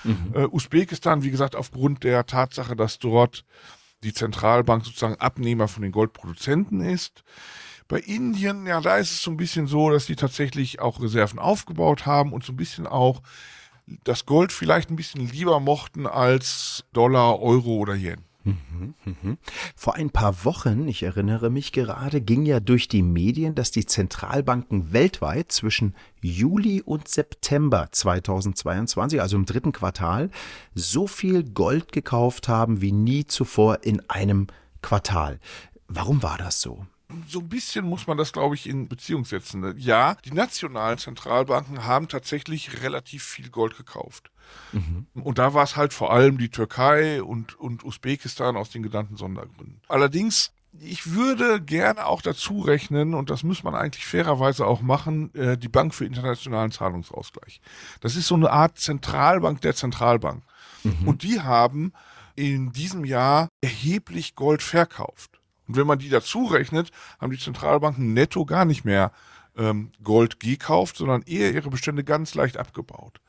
Mhm. 0.02 0.32
Äh, 0.34 0.46
Usbekistan, 0.46 1.22
wie 1.22 1.30
gesagt, 1.30 1.54
aufgrund 1.54 2.02
der 2.02 2.26
Tatsache, 2.26 2.74
dass 2.74 2.98
dort 2.98 3.44
die 4.02 4.12
Zentralbank 4.12 4.84
sozusagen 4.84 5.14
Abnehmer 5.20 5.68
von 5.68 5.84
den 5.84 5.92
Goldproduzenten 5.92 6.80
ist. 6.80 7.22
Bei 7.86 8.00
Indien, 8.00 8.66
ja, 8.66 8.80
da 8.80 8.96
ist 8.96 9.12
es 9.12 9.22
so 9.22 9.30
ein 9.30 9.36
bisschen 9.36 9.68
so, 9.68 9.90
dass 9.90 10.06
die 10.06 10.16
tatsächlich 10.16 10.80
auch 10.80 11.00
Reserven 11.00 11.38
aufgebaut 11.38 12.06
haben 12.06 12.32
und 12.32 12.42
so 12.42 12.52
ein 12.52 12.56
bisschen 12.56 12.88
auch 12.88 13.22
das 14.02 14.26
Gold 14.26 14.50
vielleicht 14.50 14.90
ein 14.90 14.96
bisschen 14.96 15.28
lieber 15.28 15.60
mochten 15.60 16.08
als 16.08 16.84
Dollar, 16.92 17.40
Euro 17.40 17.76
oder 17.76 17.94
Yen. 17.94 18.24
Vor 19.76 19.94
ein 19.94 20.10
paar 20.10 20.44
Wochen, 20.44 20.88
ich 20.88 21.02
erinnere 21.02 21.50
mich 21.50 21.72
gerade, 21.72 22.20
ging 22.20 22.44
ja 22.44 22.60
durch 22.60 22.88
die 22.88 23.02
Medien, 23.02 23.54
dass 23.54 23.70
die 23.70 23.86
Zentralbanken 23.86 24.92
weltweit 24.92 25.52
zwischen 25.52 25.94
Juli 26.20 26.82
und 26.82 27.08
September 27.08 27.88
2022, 27.90 29.20
also 29.20 29.36
im 29.36 29.46
dritten 29.46 29.72
Quartal, 29.72 30.30
so 30.74 31.06
viel 31.06 31.44
Gold 31.44 31.92
gekauft 31.92 32.48
haben 32.48 32.80
wie 32.80 32.92
nie 32.92 33.26
zuvor 33.26 33.84
in 33.84 34.08
einem 34.10 34.48
Quartal. 34.82 35.38
Warum 35.88 36.22
war 36.22 36.38
das 36.38 36.60
so? 36.60 36.86
So 37.28 37.40
ein 37.40 37.48
bisschen 37.48 37.84
muss 37.84 38.06
man 38.06 38.16
das, 38.16 38.32
glaube 38.32 38.54
ich, 38.54 38.68
in 38.68 38.88
Beziehung 38.88 39.24
setzen. 39.24 39.74
Ja, 39.78 40.16
die 40.24 40.32
nationalen 40.32 40.98
Zentralbanken 40.98 41.84
haben 41.84 42.08
tatsächlich 42.08 42.82
relativ 42.82 43.24
viel 43.24 43.50
Gold 43.50 43.76
gekauft. 43.76 44.30
Mhm. 44.72 45.06
Und 45.14 45.38
da 45.38 45.54
war 45.54 45.64
es 45.64 45.76
halt 45.76 45.92
vor 45.92 46.12
allem 46.12 46.38
die 46.38 46.50
Türkei 46.50 47.22
und, 47.22 47.58
und 47.58 47.84
Usbekistan 47.84 48.56
aus 48.56 48.70
den 48.70 48.82
genannten 48.82 49.16
Sondergründen. 49.16 49.80
Allerdings 49.88 50.52
ich 50.80 51.12
würde 51.12 51.60
gerne 51.60 52.06
auch 52.06 52.22
dazu 52.22 52.60
rechnen, 52.60 53.14
und 53.14 53.28
das 53.28 53.42
muss 53.42 53.62
man 53.62 53.74
eigentlich 53.74 54.06
fairerweise 54.06 54.66
auch 54.66 54.80
machen, 54.80 55.34
äh, 55.34 55.58
die 55.58 55.68
Bank 55.68 55.94
für 55.94 56.06
internationalen 56.06 56.70
Zahlungsausgleich. 56.70 57.60
Das 58.00 58.16
ist 58.16 58.26
so 58.26 58.34
eine 58.34 58.50
Art 58.50 58.78
Zentralbank 58.78 59.60
der 59.60 59.74
Zentralbank. 59.74 60.42
Mhm. 60.82 61.08
Und 61.08 61.22
die 61.22 61.40
haben 61.40 61.92
in 62.34 62.72
diesem 62.72 63.04
Jahr 63.04 63.48
erheblich 63.60 64.34
Gold 64.34 64.62
verkauft. 64.62 65.41
Und 65.68 65.76
wenn 65.76 65.86
man 65.86 65.98
die 65.98 66.08
dazu 66.08 66.46
rechnet, 66.46 66.90
haben 67.20 67.32
die 67.32 67.38
Zentralbanken 67.38 68.12
netto 68.12 68.44
gar 68.44 68.64
nicht 68.64 68.84
mehr 68.84 69.12
ähm, 69.56 69.90
Gold 70.02 70.40
gekauft, 70.40 70.96
sondern 70.96 71.22
eher 71.22 71.52
ihre 71.52 71.70
Bestände 71.70 72.04
ganz 72.04 72.34
leicht 72.34 72.56
abgebaut. 72.56 73.20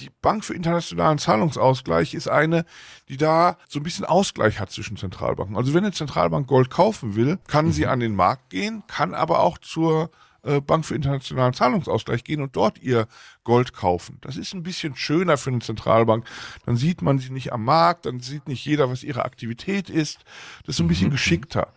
Die 0.00 0.10
Bank 0.22 0.44
für 0.44 0.54
internationalen 0.54 1.18
Zahlungsausgleich 1.18 2.14
ist 2.14 2.28
eine, 2.28 2.64
die 3.08 3.16
da 3.16 3.56
so 3.68 3.80
ein 3.80 3.82
bisschen 3.82 4.04
Ausgleich 4.04 4.60
hat 4.60 4.70
zwischen 4.70 4.96
Zentralbanken. 4.96 5.56
Also 5.56 5.74
wenn 5.74 5.84
eine 5.84 5.92
Zentralbank 5.92 6.46
Gold 6.46 6.70
kaufen 6.70 7.16
will, 7.16 7.38
kann 7.48 7.66
mhm. 7.66 7.72
sie 7.72 7.86
an 7.86 8.00
den 8.00 8.14
Markt 8.14 8.50
gehen, 8.50 8.84
kann 8.86 9.14
aber 9.14 9.40
auch 9.40 9.58
zur 9.58 10.10
Bank 10.42 10.84
für 10.84 10.94
internationalen 10.94 11.52
Zahlungsausgleich 11.52 12.24
gehen 12.24 12.40
und 12.40 12.56
dort 12.56 12.78
ihr 12.78 13.06
Gold 13.44 13.72
kaufen. 13.72 14.18
Das 14.20 14.36
ist 14.36 14.54
ein 14.54 14.62
bisschen 14.62 14.96
schöner 14.96 15.36
für 15.36 15.50
eine 15.50 15.58
Zentralbank. 15.58 16.24
Dann 16.64 16.76
sieht 16.76 17.02
man 17.02 17.18
sie 17.18 17.30
nicht 17.30 17.52
am 17.52 17.64
Markt, 17.64 18.06
dann 18.06 18.20
sieht 18.20 18.48
nicht 18.48 18.64
jeder, 18.64 18.90
was 18.90 19.02
ihre 19.02 19.24
Aktivität 19.24 19.90
ist. 19.90 20.24
Das 20.64 20.76
ist 20.76 20.80
ein 20.80 20.88
bisschen 20.88 21.08
mhm. 21.08 21.12
geschickter. 21.12 21.72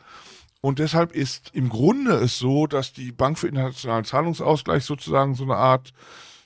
Und 0.61 0.77
deshalb 0.77 1.11
ist 1.11 1.49
im 1.53 1.69
Grunde 1.69 2.13
es 2.13 2.37
so, 2.37 2.67
dass 2.67 2.93
die 2.93 3.11
Bank 3.11 3.39
für 3.39 3.47
internationalen 3.47 4.05
Zahlungsausgleich 4.05 4.85
sozusagen 4.85 5.33
so 5.33 5.43
eine 5.43 5.55
Art 5.55 5.91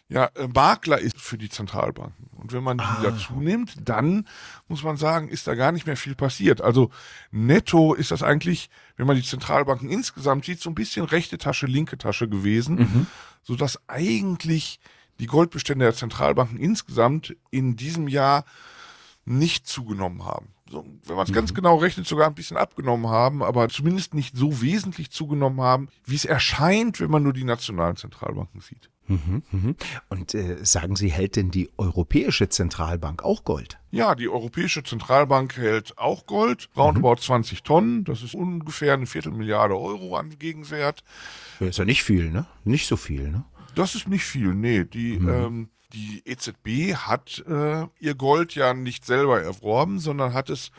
ja, 0.08 0.26
äh, 0.36 0.48
Makler 0.48 1.00
ist 1.00 1.20
für 1.20 1.38
die 1.38 1.50
Zentralbanken. 1.50 2.30
Und 2.36 2.54
wenn 2.54 2.64
man 2.64 2.78
die 2.78 2.84
ah. 2.84 3.00
dazu 3.02 3.34
nimmt, 3.34 3.76
dann 3.84 4.28
muss 4.68 4.84
man 4.84 4.98
sagen, 4.98 5.30
ist 5.30 5.48
da 5.48 5.56
gar 5.56 5.72
nicht 5.72 5.88
mehr 5.88 5.98
viel 5.98 6.16
passiert. 6.16 6.62
Also 6.62 6.92
netto 7.32 7.94
ist 7.94 8.12
das 8.12 8.22
eigentlich, 8.22 8.70
wenn 8.98 9.08
man 9.08 9.16
die 9.16 9.24
Zentralbanken 9.24 9.90
insgesamt 9.90 10.46
sieht, 10.46 10.62
so 10.62 10.70
ein 10.70 10.76
bisschen 10.76 11.06
rechte 11.06 11.38
Tasche, 11.38 11.66
linke 11.66 11.98
Tasche 11.98 12.30
gewesen, 12.30 12.76
mhm. 12.76 13.08
sodass 13.42 13.80
eigentlich 13.88 14.80
die 15.20 15.28
Goldbestände 15.28 15.86
der 15.86 15.96
Zentralbanken 15.96 16.60
insgesamt 16.60 17.36
in 17.50 17.76
diesem 17.76 18.08
Jahr 18.08 18.46
nicht 19.26 19.68
zugenommen 19.68 20.24
haben 20.24 20.55
so, 20.70 20.86
wenn 21.06 21.16
man 21.16 21.26
es 21.26 21.30
mhm. 21.30 21.36
ganz 21.36 21.54
genau 21.54 21.78
rechnet, 21.78 22.08
sogar 22.08 22.28
ein 22.28 22.36
bisschen 22.36 22.58
abgenommen 22.58 23.08
haben, 23.08 23.44
aber 23.44 23.70
zumindest 23.70 24.14
nicht 24.14 24.36
so 24.36 24.62
wesentlich 24.62 25.12
zugenommen 25.12 25.62
haben, 25.62 25.90
wie 26.06 26.16
es 26.16 26.26
erscheint, 26.26 27.00
wenn 27.00 27.12
man 27.12 27.24
nur 27.24 27.34
die 27.34 27.44
nationalen 27.44 27.96
Zentralbanken 27.96 28.62
sieht. 28.62 28.90
Mhm, 29.08 29.44
mhm. 29.52 29.76
Und 30.10 30.34
äh, 30.34 30.66
sagen 30.66 30.96
Sie, 30.96 31.12
hält 31.12 31.36
denn 31.36 31.52
die 31.52 31.70
Europäische 31.78 32.50
Zentralbank 32.50 33.24
auch 33.24 33.44
Gold? 33.44 33.78
Ja, 33.92 34.16
die 34.16 34.28
Europäische 34.28 34.82
Zentralbank 34.82 35.58
hält 35.58 35.98
auch 36.00 36.26
Gold, 36.26 36.70
roundabout 36.76 37.16
mhm. 37.16 37.22
20 37.22 37.64
Tonnen. 37.64 38.04
Das 38.04 38.24
ist 38.24 38.34
ungefähr 38.34 38.94
eine 38.94 39.06
Viertelmilliarde 39.06 39.78
Euro 39.78 40.16
an 40.16 40.38
Gegenwert. 40.40 41.04
Das 41.60 41.70
ist 41.70 41.78
ja 41.78 41.86
nicht 41.86 42.04
viel, 42.04 42.32
ne? 42.32 42.48
Nicht 42.64 42.88
so 42.88 42.98
viel, 42.98 43.30
ne? 43.30 43.46
Das 43.76 43.94
ist 43.94 44.08
nicht 44.08 44.24
viel, 44.24 44.56
nee. 44.56 44.86
Die, 44.86 45.20
mhm. 45.20 45.30
ähm, 45.30 45.70
die 45.96 46.22
EZB 46.26 46.96
hat 46.96 47.44
äh, 47.48 47.88
ihr 48.00 48.16
Gold 48.16 48.54
ja 48.54 48.74
nicht 48.74 49.06
selber 49.06 49.42
erworben, 49.42 50.00
sondern 50.00 50.34
hat 50.34 50.50
es 50.50 50.72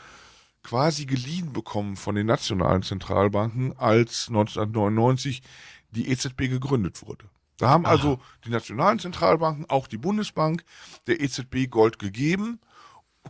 quasi 0.63 1.05
geliehen 1.05 1.53
bekommen 1.53 1.95
von 1.97 2.15
den 2.15 2.27
nationalen 2.27 2.83
Zentralbanken, 2.83 3.77
als 3.77 4.27
1999 4.27 5.41
die 5.91 6.09
EZB 6.09 6.49
gegründet 6.49 7.05
wurde. 7.05 7.25
Da 7.57 7.69
haben 7.69 7.85
Aha. 7.85 7.93
also 7.93 8.19
die 8.45 8.49
nationalen 8.49 8.99
Zentralbanken, 8.99 9.67
auch 9.69 9.87
die 9.87 9.97
Bundesbank, 9.97 10.63
der 11.07 11.19
EZB 11.19 11.69
Gold 11.69 11.97
gegeben, 11.97 12.59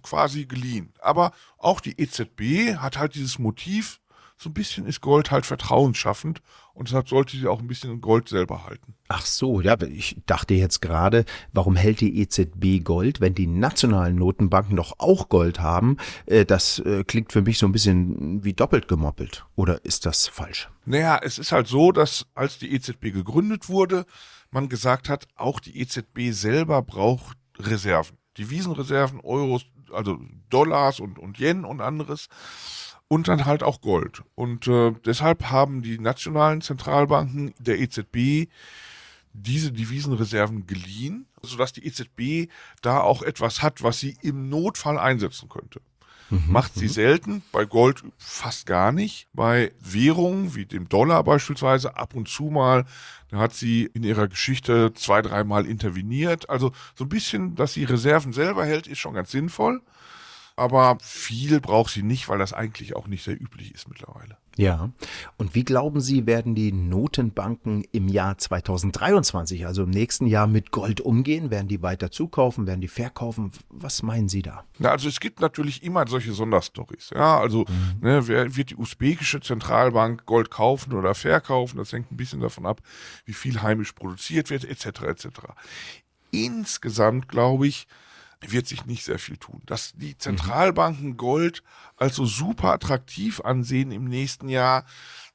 quasi 0.02 0.46
geliehen. 0.46 0.94
Aber 1.00 1.32
auch 1.58 1.80
die 1.80 2.00
EZB 2.00 2.76
hat 2.78 2.98
halt 2.98 3.16
dieses 3.16 3.40
Motiv, 3.40 4.02
so 4.36 4.50
ein 4.50 4.54
bisschen 4.54 4.86
ist 4.86 5.02
Gold 5.02 5.32
halt 5.32 5.46
vertrauensschaffend 5.46 6.42
und 6.78 6.90
deshalb 6.90 7.10
sollte 7.10 7.36
sie 7.36 7.48
auch 7.48 7.60
ein 7.60 7.68
bisschen 7.68 8.02
Gold 8.02 8.30
selber 8.30 8.66
halten. 8.66 8.94
Ach 9.08 9.26
so, 9.26 9.62
ja, 9.62 9.76
ich 9.82 10.16
dachte 10.28 10.54
jetzt 10.54 10.80
gerade, 10.80 11.26
warum 11.52 11.76
hält 11.76 12.02
die 12.02 12.20
EZB 12.22 12.84
Gold, 12.84 13.20
wenn 13.20 13.34
die 13.34 13.48
nationalen 13.48 14.16
Notenbanken 14.16 14.76
doch 14.76 14.94
auch 15.00 15.28
Gold 15.28 15.60
haben? 15.60 15.98
Äh, 16.28 16.46
das 16.46 16.78
äh, 16.80 17.04
klingt 17.04 17.32
für 17.32 17.42
mich 17.42 17.58
so 17.58 17.66
ein 17.66 17.72
bisschen 17.72 18.44
wie 18.44 18.54
doppelt 18.54 18.88
gemoppelt. 18.88 19.48
Oder 19.56 19.84
ist 19.86 20.06
das 20.06 20.28
falsch? 20.28 20.70
Naja, 20.86 21.20
es 21.24 21.40
ist 21.40 21.52
halt 21.52 21.66
so, 21.66 21.92
dass 21.92 22.28
als 22.36 22.60
die 22.60 22.72
EZB 22.72 23.12
gegründet 23.12 23.70
wurde, 23.70 24.06
man 24.52 24.70
gesagt 24.70 25.10
hat, 25.10 25.28
auch 25.36 25.60
die 25.60 25.82
EZB 25.82 26.32
selber 26.32 26.84
braucht 26.84 27.38
Reserven. 27.58 28.18
Devisenreserven, 28.38 29.20
Euros, 29.22 29.66
also 29.92 30.20
Dollars 30.52 31.00
und, 31.00 31.18
und 31.18 31.40
Yen 31.40 31.66
und 31.66 31.82
anderes 31.82 32.28
und 33.08 33.28
dann 33.28 33.46
halt 33.46 33.64
auch 33.64 33.82
Gold. 33.82 34.24
Und 34.36 34.68
äh, 34.68 34.94
deshalb 35.06 35.50
haben 35.50 35.82
die 35.82 36.00
nationalen 36.00 36.62
Zentralbanken 36.62 37.54
der 37.60 37.80
EZB 37.80 38.50
diese 39.34 39.72
Devisenreserven 39.72 40.66
geliehen, 40.66 41.28
sodass 41.42 41.74
die 41.74 41.86
EZB 41.86 42.52
da 42.82 43.02
auch 43.02 43.22
etwas 43.22 43.62
hat, 43.62 43.84
was 43.84 44.00
sie 44.00 44.18
im 44.22 44.50
Notfall 44.50 44.98
einsetzen 44.98 45.48
könnte. 45.48 45.82
Mhm, 46.30 46.46
Macht 46.48 46.74
sie 46.74 46.86
mhm. 46.86 46.90
selten, 46.90 47.44
bei 47.54 47.64
Gold 47.64 48.04
fast 48.18 48.66
gar 48.66 48.92
nicht. 48.92 49.28
Bei 49.34 49.72
Währungen 49.80 50.56
wie 50.56 50.66
dem 50.66 50.90
Dollar 50.90 51.24
beispielsweise 51.24 51.96
ab 51.96 52.16
und 52.16 52.28
zu 52.28 52.46
mal, 52.46 52.86
da 53.30 53.38
hat 53.38 53.54
sie 53.54 53.90
in 53.94 54.04
ihrer 54.04 54.28
Geschichte 54.28 54.92
zwei, 54.94 55.22
dreimal 55.22 55.66
interveniert. 55.66 56.50
Also 56.50 56.74
so 56.96 57.06
ein 57.06 57.10
bisschen, 57.10 57.56
dass 57.56 57.74
sie 57.74 57.86
Reserven 57.86 58.34
selber 58.34 58.66
hält, 58.66 58.88
ist 58.88 59.00
schon 59.00 59.14
ganz 59.14 59.32
sinnvoll 59.32 59.82
aber 60.58 60.98
viel 61.02 61.62
braucht 61.62 61.94
sie 61.94 62.02
nicht, 62.02 62.28
weil 62.28 62.40
das 62.40 62.52
eigentlich 62.52 62.96
auch 62.96 63.08
nicht 63.08 63.24
sehr 63.24 63.40
üblich 63.40 63.74
ist 63.74 63.88
mittlerweile. 63.88 64.38
Ja. 64.58 64.90
Und 65.38 65.54
wie 65.54 65.64
glauben 65.64 66.02
Sie, 66.02 66.26
werden 66.26 66.56
die 66.56 66.72
Notenbanken 66.72 67.84
im 67.92 68.08
Jahr 68.08 68.40
2023, 68.40 69.68
also 69.68 69.84
im 69.84 69.92
nächsten 69.92 70.26
Jahr, 70.26 70.48
mit 70.48 70.72
Gold 70.72 71.00
umgehen? 71.00 71.52
Werden 71.52 71.68
die 71.68 71.84
weiter 71.84 72.10
zukaufen? 72.10 72.66
Werden 72.66 72.82
die 72.82 72.88
verkaufen? 72.88 73.52
Was 73.70 74.02
meinen 74.02 74.30
Sie 74.30 74.42
da? 74.42 74.64
Na, 74.80 74.90
also 74.90 75.08
es 75.08 75.20
gibt 75.20 75.42
natürlich 75.42 75.84
immer 75.84 76.08
solche 76.08 76.34
Sonderstories. 76.34 77.12
Ja, 77.14 77.40
also 77.40 77.60
mhm. 77.60 78.00
ne, 78.02 78.28
wer 78.28 78.56
wird 78.56 78.72
die 78.72 78.76
usbekische 78.76 79.40
Zentralbank 79.40 80.26
Gold 80.26 80.50
kaufen 80.50 80.94
oder 80.94 81.14
verkaufen? 81.14 81.78
Das 81.78 81.94
hängt 81.94 82.12
ein 82.12 82.18
bisschen 82.18 82.42
davon 82.42 82.66
ab, 82.66 82.82
wie 83.26 83.34
viel 83.34 83.62
heimisch 83.62 83.92
produziert 83.92 84.50
wird, 84.50 84.66
etc. 84.66 85.04
etc. 85.04 85.28
Insgesamt 86.32 87.28
glaube 87.28 87.68
ich, 87.68 87.88
wird 88.42 88.68
sich 88.68 88.86
nicht 88.86 89.04
sehr 89.04 89.20
viel 89.20 89.38
tun. 89.38 89.62
Dass 89.66 89.94
die 89.96 90.18
Zentralbanken 90.18 91.18
Gold 91.18 91.64
als 91.96 92.16
so 92.16 92.26
super 92.26 92.74
attraktiv 92.74 93.42
ansehen 93.42 93.92
im 93.92 94.06
nächsten 94.06 94.50
Jahr, 94.50 94.86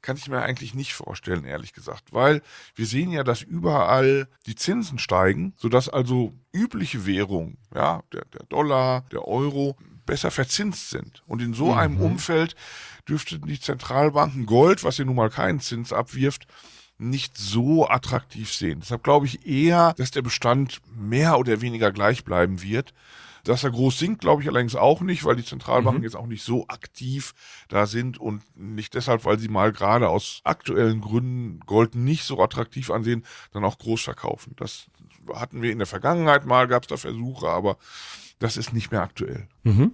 kann 0.03 0.17
ich 0.17 0.29
mir 0.29 0.43
eigentlich 0.43 0.75
nicht 0.75 0.95
vorstellen, 0.95 1.45
ehrlich 1.45 1.73
gesagt, 1.73 2.13
weil 2.13 2.43
wir 2.75 2.87
sehen 2.87 3.13
ja, 3.13 3.23
dass 3.23 3.43
überall 3.43 4.29
die 4.47 4.57
Zinsen 4.57 4.99
steigen, 4.99 5.55
sodass 5.57 5.89
also 5.89 6.35
übliche 6.53 7.07
Währungen, 7.07 7.59
ja, 7.75 8.03
der, 8.13 8.25
der 8.27 8.45
Dollar, 8.47 9.03
der 9.13 9.27
Euro, 9.27 9.77
besser 10.05 10.33
verzinst 10.33 10.91
sind. 10.91 11.23
Und 11.27 11.41
in 11.41 11.55
so 11.55 11.67
mhm. 11.67 11.79
einem 11.79 12.01
Umfeld 12.01 12.57
dürften 13.09 13.47
die 13.47 13.61
Zentralbanken 13.61 14.47
Gold, 14.47 14.83
was 14.83 14.99
ja 14.99 15.05
nun 15.05 15.17
mal 15.17 15.31
keinen 15.31 15.61
Zins 15.61 15.93
abwirft, 15.93 16.47
nicht 17.03 17.37
so 17.37 17.89
attraktiv 17.89 18.53
sehen. 18.53 18.81
Deshalb 18.81 19.03
glaube 19.03 19.27
ich 19.27 19.47
eher, 19.47 19.95
dass 19.97 20.11
der 20.11 20.23
Bestand 20.23 20.81
mehr 20.95 21.39
oder 21.39 21.61
weniger 21.61 21.93
gleich 21.93 22.25
bleiben 22.25 22.63
wird. 22.63 22.95
Dass 23.45 23.65
er 23.65 23.73
groß 23.73 23.99
sinkt, 23.99 24.21
glaube 24.21 24.41
ich 24.41 24.49
allerdings 24.49 24.77
auch 24.77 25.01
nicht, 25.01 25.25
weil 25.25 25.35
die 25.35 25.45
Zentralbanken 25.45 26.03
mhm. 26.03 26.05
jetzt 26.05 26.15
auch 26.15 26.29
nicht 26.29 26.45
so 26.45 26.69
aktiv 26.69 27.35
da 27.69 27.87
sind 27.87 28.19
und 28.19 28.43
nicht 28.57 28.95
deshalb, 28.95 29.25
weil 29.25 29.37
sie 29.41 29.49
mal 29.49 29.73
gerade 29.73 30.09
aus 30.09 30.41
aktuellen 30.45 31.01
Gründen 31.01 31.59
Gold 31.67 31.97
nicht 31.97 32.23
so 32.23 32.41
attraktiv 32.41 32.89
ansehen, 32.91 33.25
dann 33.53 33.65
auch 33.65 33.79
groß 33.79 34.03
verkaufen. 34.03 34.55
Das 34.57 34.87
hatten 35.35 35.61
wir 35.61 35.73
in 35.73 35.79
der 35.79 35.89
Vergangenheit 35.89 36.47
mal, 36.47 36.69
gab 36.69 36.85
es 36.85 36.89
da 36.89 36.97
Versuche, 36.97 37.49
aber 37.49 37.79
das 38.43 38.57
ist 38.57 38.73
nicht 38.73 38.91
mehr 38.91 39.03
aktuell. 39.03 39.47
Mhm. 39.63 39.93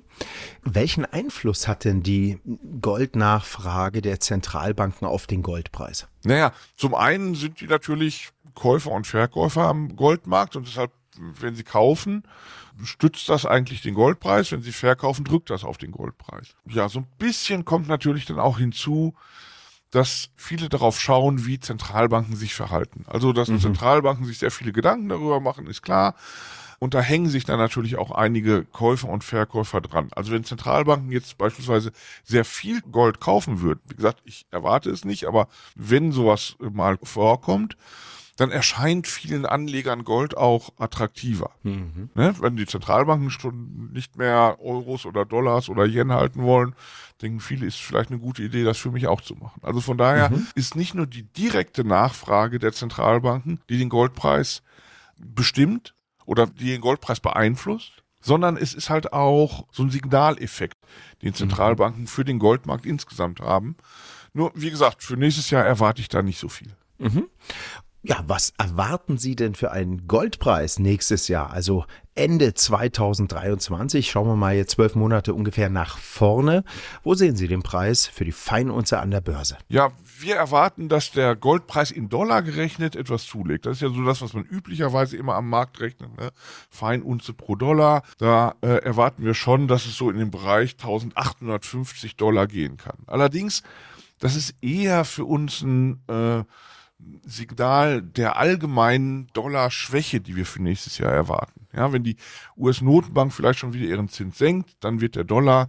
Welchen 0.62 1.04
Einfluss 1.04 1.68
hat 1.68 1.84
denn 1.84 2.02
die 2.02 2.38
Goldnachfrage 2.80 4.00
der 4.00 4.20
Zentralbanken 4.20 5.06
auf 5.06 5.26
den 5.26 5.42
Goldpreis? 5.42 6.08
Naja, 6.24 6.52
zum 6.76 6.94
einen 6.94 7.34
sind 7.34 7.60
die 7.60 7.66
natürlich 7.66 8.30
Käufer 8.54 8.90
und 8.92 9.06
Verkäufer 9.06 9.62
am 9.62 9.96
Goldmarkt 9.96 10.56
und 10.56 10.66
deshalb, 10.66 10.92
wenn 11.18 11.54
sie 11.54 11.62
kaufen, 11.62 12.22
stützt 12.84 13.28
das 13.28 13.44
eigentlich 13.44 13.82
den 13.82 13.94
Goldpreis. 13.94 14.50
Wenn 14.50 14.62
sie 14.62 14.72
verkaufen, 14.72 15.24
drückt 15.24 15.50
das 15.50 15.62
auf 15.62 15.76
den 15.76 15.92
Goldpreis. 15.92 16.54
Ja, 16.64 16.88
so 16.88 17.00
ein 17.00 17.06
bisschen 17.18 17.66
kommt 17.66 17.86
natürlich 17.86 18.24
dann 18.24 18.38
auch 18.38 18.58
hinzu, 18.58 19.14
dass 19.90 20.30
viele 20.36 20.68
darauf 20.68 20.98
schauen, 21.00 21.44
wie 21.44 21.60
Zentralbanken 21.60 22.36
sich 22.36 22.54
verhalten. 22.54 23.04
Also, 23.08 23.32
dass 23.32 23.48
mhm. 23.48 23.60
Zentralbanken 23.60 24.24
sich 24.24 24.38
sehr 24.38 24.50
viele 24.50 24.72
Gedanken 24.72 25.08
darüber 25.08 25.40
machen, 25.40 25.66
ist 25.66 25.82
klar. 25.82 26.14
Und 26.78 26.94
da 26.94 27.00
hängen 27.00 27.28
sich 27.28 27.44
dann 27.44 27.58
natürlich 27.58 27.96
auch 27.96 28.12
einige 28.12 28.64
Käufer 28.64 29.08
und 29.08 29.24
Verkäufer 29.24 29.80
dran. 29.80 30.08
Also 30.12 30.32
wenn 30.32 30.44
Zentralbanken 30.44 31.10
jetzt 31.10 31.36
beispielsweise 31.36 31.92
sehr 32.24 32.44
viel 32.44 32.80
Gold 32.82 33.20
kaufen 33.20 33.60
würden, 33.60 33.80
wie 33.88 33.96
gesagt, 33.96 34.22
ich 34.24 34.46
erwarte 34.50 34.90
es 34.90 35.04
nicht, 35.04 35.26
aber 35.26 35.48
wenn 35.74 36.12
sowas 36.12 36.56
mal 36.60 36.98
vorkommt, 37.02 37.76
dann 38.38 38.52
erscheint 38.52 39.08
vielen 39.08 39.44
Anlegern 39.46 40.04
Gold 40.04 40.36
auch 40.36 40.70
attraktiver. 40.78 41.50
Mhm. 41.64 42.10
Ne? 42.14 42.34
Wenn 42.38 42.56
die 42.56 42.66
Zentralbanken 42.66 43.30
schon 43.30 43.90
nicht 43.92 44.16
mehr 44.16 44.58
Euros 44.60 45.06
oder 45.06 45.24
Dollars 45.24 45.68
oder 45.68 45.84
Yen 45.84 46.12
halten 46.12 46.42
wollen, 46.42 46.76
denken 47.20 47.40
viele, 47.40 47.66
ist 47.66 47.80
vielleicht 47.80 48.10
eine 48.10 48.20
gute 48.20 48.44
Idee, 48.44 48.62
das 48.62 48.78
für 48.78 48.92
mich 48.92 49.08
auch 49.08 49.22
zu 49.22 49.34
machen. 49.34 49.60
Also 49.62 49.80
von 49.80 49.98
daher 49.98 50.30
mhm. 50.30 50.46
ist 50.54 50.76
nicht 50.76 50.94
nur 50.94 51.08
die 51.08 51.24
direkte 51.24 51.82
Nachfrage 51.82 52.60
der 52.60 52.72
Zentralbanken, 52.72 53.60
die 53.68 53.78
den 53.78 53.88
Goldpreis 53.88 54.62
bestimmt, 55.18 55.94
oder 56.28 56.46
die 56.46 56.66
den 56.66 56.82
Goldpreis 56.82 57.20
beeinflusst, 57.20 58.02
sondern 58.20 58.58
es 58.58 58.74
ist 58.74 58.90
halt 58.90 59.14
auch 59.14 59.66
so 59.72 59.82
ein 59.82 59.90
Signaleffekt, 59.90 60.76
den 61.22 61.32
Zentralbanken 61.32 62.06
für 62.06 62.24
den 62.24 62.38
Goldmarkt 62.38 62.84
insgesamt 62.84 63.40
haben. 63.40 63.76
Nur, 64.34 64.52
wie 64.54 64.70
gesagt, 64.70 65.02
für 65.02 65.16
nächstes 65.16 65.48
Jahr 65.48 65.64
erwarte 65.64 66.02
ich 66.02 66.08
da 66.08 66.22
nicht 66.22 66.38
so 66.38 66.50
viel. 66.50 66.76
Mhm. 66.98 67.28
Ja, 68.02 68.22
was 68.28 68.52
erwarten 68.58 69.18
Sie 69.18 69.34
denn 69.34 69.56
für 69.56 69.72
einen 69.72 70.06
Goldpreis 70.06 70.78
nächstes 70.78 71.26
Jahr? 71.26 71.50
Also 71.50 71.84
Ende 72.14 72.54
2023. 72.54 74.08
Schauen 74.08 74.28
wir 74.28 74.36
mal 74.36 74.54
jetzt 74.54 74.72
zwölf 74.72 74.94
Monate 74.94 75.34
ungefähr 75.34 75.68
nach 75.68 75.98
vorne. 75.98 76.62
Wo 77.02 77.14
sehen 77.14 77.34
Sie 77.34 77.48
den 77.48 77.64
Preis 77.64 78.06
für 78.06 78.24
die 78.24 78.32
Feinunze 78.32 79.00
an 79.00 79.10
der 79.10 79.20
Börse? 79.20 79.58
Ja, 79.68 79.90
wir 80.20 80.36
erwarten, 80.36 80.88
dass 80.88 81.10
der 81.10 81.34
Goldpreis 81.34 81.90
in 81.90 82.08
Dollar 82.08 82.42
gerechnet 82.42 82.94
etwas 82.94 83.26
zulegt. 83.26 83.66
Das 83.66 83.78
ist 83.78 83.82
ja 83.82 83.88
so 83.88 84.04
das, 84.04 84.22
was 84.22 84.32
man 84.32 84.44
üblicherweise 84.44 85.16
immer 85.16 85.34
am 85.34 85.48
Markt 85.48 85.80
rechnet. 85.80 86.16
Ne? 86.16 86.30
Feinunze 86.70 87.34
pro 87.34 87.56
Dollar. 87.56 88.02
Da 88.18 88.54
äh, 88.60 88.76
erwarten 88.84 89.24
wir 89.24 89.34
schon, 89.34 89.66
dass 89.66 89.86
es 89.86 89.96
so 89.96 90.08
in 90.08 90.18
den 90.18 90.30
Bereich 90.30 90.74
1850 90.74 92.14
Dollar 92.14 92.46
gehen 92.46 92.76
kann. 92.76 92.98
Allerdings, 93.08 93.64
das 94.20 94.36
ist 94.36 94.54
eher 94.62 95.04
für 95.04 95.24
uns 95.24 95.62
ein 95.62 96.00
äh, 96.08 96.44
Signal 97.24 98.02
der 98.02 98.36
allgemeinen 98.36 99.28
Dollarschwäche, 99.32 100.20
die 100.20 100.36
wir 100.36 100.46
für 100.46 100.62
nächstes 100.62 100.98
Jahr 100.98 101.12
erwarten. 101.12 101.68
Ja, 101.72 101.92
wenn 101.92 102.02
die 102.02 102.16
US-Notenbank 102.56 103.32
vielleicht 103.32 103.60
schon 103.60 103.72
wieder 103.72 103.86
ihren 103.86 104.08
Zins 104.08 104.38
senkt, 104.38 104.70
dann 104.80 105.00
wird 105.00 105.14
der 105.14 105.24
Dollar 105.24 105.68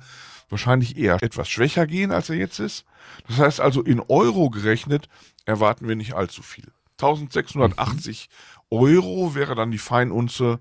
wahrscheinlich 0.49 0.97
eher 0.97 1.21
etwas 1.21 1.47
schwächer 1.49 1.85
gehen, 1.85 2.11
als 2.11 2.29
er 2.29 2.35
jetzt 2.35 2.59
ist. 2.59 2.85
Das 3.27 3.37
heißt 3.37 3.61
also, 3.61 3.83
in 3.83 3.99
Euro 3.99 4.49
gerechnet 4.49 5.07
erwarten 5.45 5.87
wir 5.87 5.95
nicht 5.95 6.13
allzu 6.13 6.41
viel. 6.41 6.71
1680 6.93 8.29
Euro 8.71 9.35
wäre 9.35 9.55
dann 9.55 9.71
die 9.71 9.77
Feinunze 9.77 10.59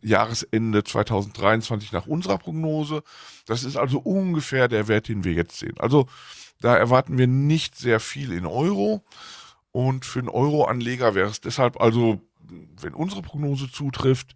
Jahresende 0.00 0.84
2023 0.84 1.92
nach 1.92 2.06
unserer 2.06 2.38
Prognose. 2.38 3.02
Das 3.46 3.64
ist 3.64 3.76
also 3.76 3.98
ungefähr 3.98 4.68
der 4.68 4.88
Wert, 4.88 5.08
den 5.08 5.24
wir 5.24 5.32
jetzt 5.32 5.58
sehen. 5.58 5.74
Also 5.78 6.06
da 6.60 6.76
erwarten 6.76 7.18
wir 7.18 7.26
nicht 7.26 7.76
sehr 7.76 8.00
viel 8.00 8.32
in 8.32 8.46
Euro. 8.46 9.02
Und 9.78 10.04
für 10.04 10.18
einen 10.18 10.28
Euro-Anleger 10.28 11.14
wäre 11.14 11.28
es 11.28 11.40
deshalb 11.40 11.80
also, 11.80 12.20
wenn 12.80 12.94
unsere 12.94 13.22
Prognose 13.22 13.70
zutrifft, 13.70 14.34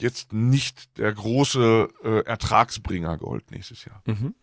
jetzt 0.00 0.32
nicht 0.32 0.98
der 0.98 1.12
große 1.12 1.88
äh, 2.02 2.24
Ertragsbringer 2.24 3.18
Gold 3.18 3.52
nächstes 3.52 3.84
Jahr. 3.84 4.02
Mhm. 4.04 4.34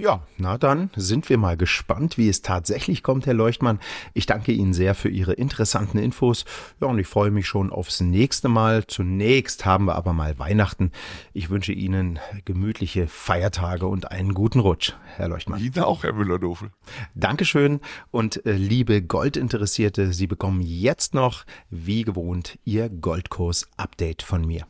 Ja, 0.00 0.22
na 0.38 0.56
dann 0.56 0.88
sind 0.96 1.28
wir 1.28 1.36
mal 1.36 1.58
gespannt, 1.58 2.16
wie 2.16 2.30
es 2.30 2.40
tatsächlich 2.40 3.02
kommt, 3.02 3.26
Herr 3.26 3.34
Leuchtmann. 3.34 3.80
Ich 4.14 4.24
danke 4.24 4.50
Ihnen 4.50 4.72
sehr 4.72 4.94
für 4.94 5.10
Ihre 5.10 5.34
interessanten 5.34 5.98
Infos. 5.98 6.46
Ja, 6.80 6.86
und 6.86 6.98
ich 6.98 7.06
freue 7.06 7.30
mich 7.30 7.46
schon 7.46 7.70
aufs 7.70 8.00
nächste 8.00 8.48
Mal. 8.48 8.86
Zunächst 8.86 9.66
haben 9.66 9.84
wir 9.84 9.96
aber 9.96 10.14
mal 10.14 10.38
Weihnachten. 10.38 10.90
Ich 11.34 11.50
wünsche 11.50 11.74
Ihnen 11.74 12.18
gemütliche 12.46 13.08
Feiertage 13.08 13.86
und 13.86 14.10
einen 14.10 14.32
guten 14.32 14.60
Rutsch, 14.60 14.94
Herr 15.16 15.28
Leuchtmann. 15.28 15.62
Ihnen 15.62 15.80
auch, 15.80 16.02
Herr 16.02 16.14
Müller-Dofel. 16.14 16.70
Dankeschön 17.14 17.80
und 18.10 18.46
äh, 18.46 18.52
liebe 18.52 19.02
Goldinteressierte, 19.02 20.14
Sie 20.14 20.26
bekommen 20.26 20.62
jetzt 20.62 21.12
noch, 21.12 21.44
wie 21.68 22.04
gewohnt, 22.04 22.58
Ihr 22.64 22.88
Goldkurs-Update 22.88 24.22
von 24.22 24.46
mir. 24.46 24.64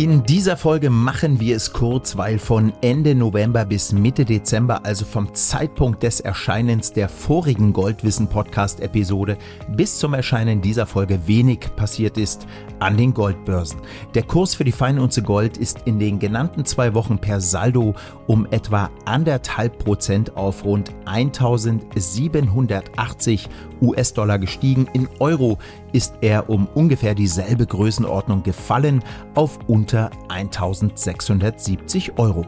In 0.00 0.24
dieser 0.24 0.56
Folge 0.56 0.88
machen 0.88 1.40
wir 1.40 1.56
es 1.56 1.74
kurz, 1.74 2.16
weil 2.16 2.38
von 2.38 2.72
Ende 2.80 3.14
November 3.14 3.66
bis 3.66 3.92
Mitte 3.92 4.24
Dezember, 4.24 4.86
also 4.86 5.04
vom 5.04 5.34
Zeitpunkt 5.34 6.02
des 6.02 6.20
Erscheinens 6.20 6.94
der 6.94 7.10
vorigen 7.10 7.74
Goldwissen 7.74 8.26
Podcast 8.26 8.80
Episode 8.80 9.36
bis 9.68 9.98
zum 9.98 10.14
Erscheinen 10.14 10.62
dieser 10.62 10.86
Folge 10.86 11.26
wenig 11.26 11.68
passiert 11.76 12.16
ist 12.16 12.46
an 12.78 12.96
den 12.96 13.12
Goldbörsen. 13.12 13.82
Der 14.14 14.22
Kurs 14.22 14.54
für 14.54 14.64
die 14.64 14.72
Feinunze 14.72 15.22
Gold 15.22 15.58
ist 15.58 15.80
in 15.84 15.98
den 15.98 16.18
genannten 16.18 16.64
zwei 16.64 16.94
Wochen 16.94 17.18
per 17.18 17.42
Saldo 17.42 17.94
um 18.26 18.46
etwa 18.50 18.88
anderthalb 19.04 19.84
Prozent 19.84 20.34
auf 20.34 20.64
rund 20.64 20.90
1780 21.04 23.50
US-Dollar 23.80 24.38
gestiegen. 24.38 24.88
In 24.92 25.08
Euro 25.18 25.58
ist 25.92 26.14
er 26.20 26.48
um 26.48 26.66
ungefähr 26.74 27.14
dieselbe 27.14 27.66
Größenordnung 27.66 28.42
gefallen 28.42 29.02
auf 29.34 29.58
unter 29.66 30.10
1670 30.28 32.18
Euro. 32.18 32.46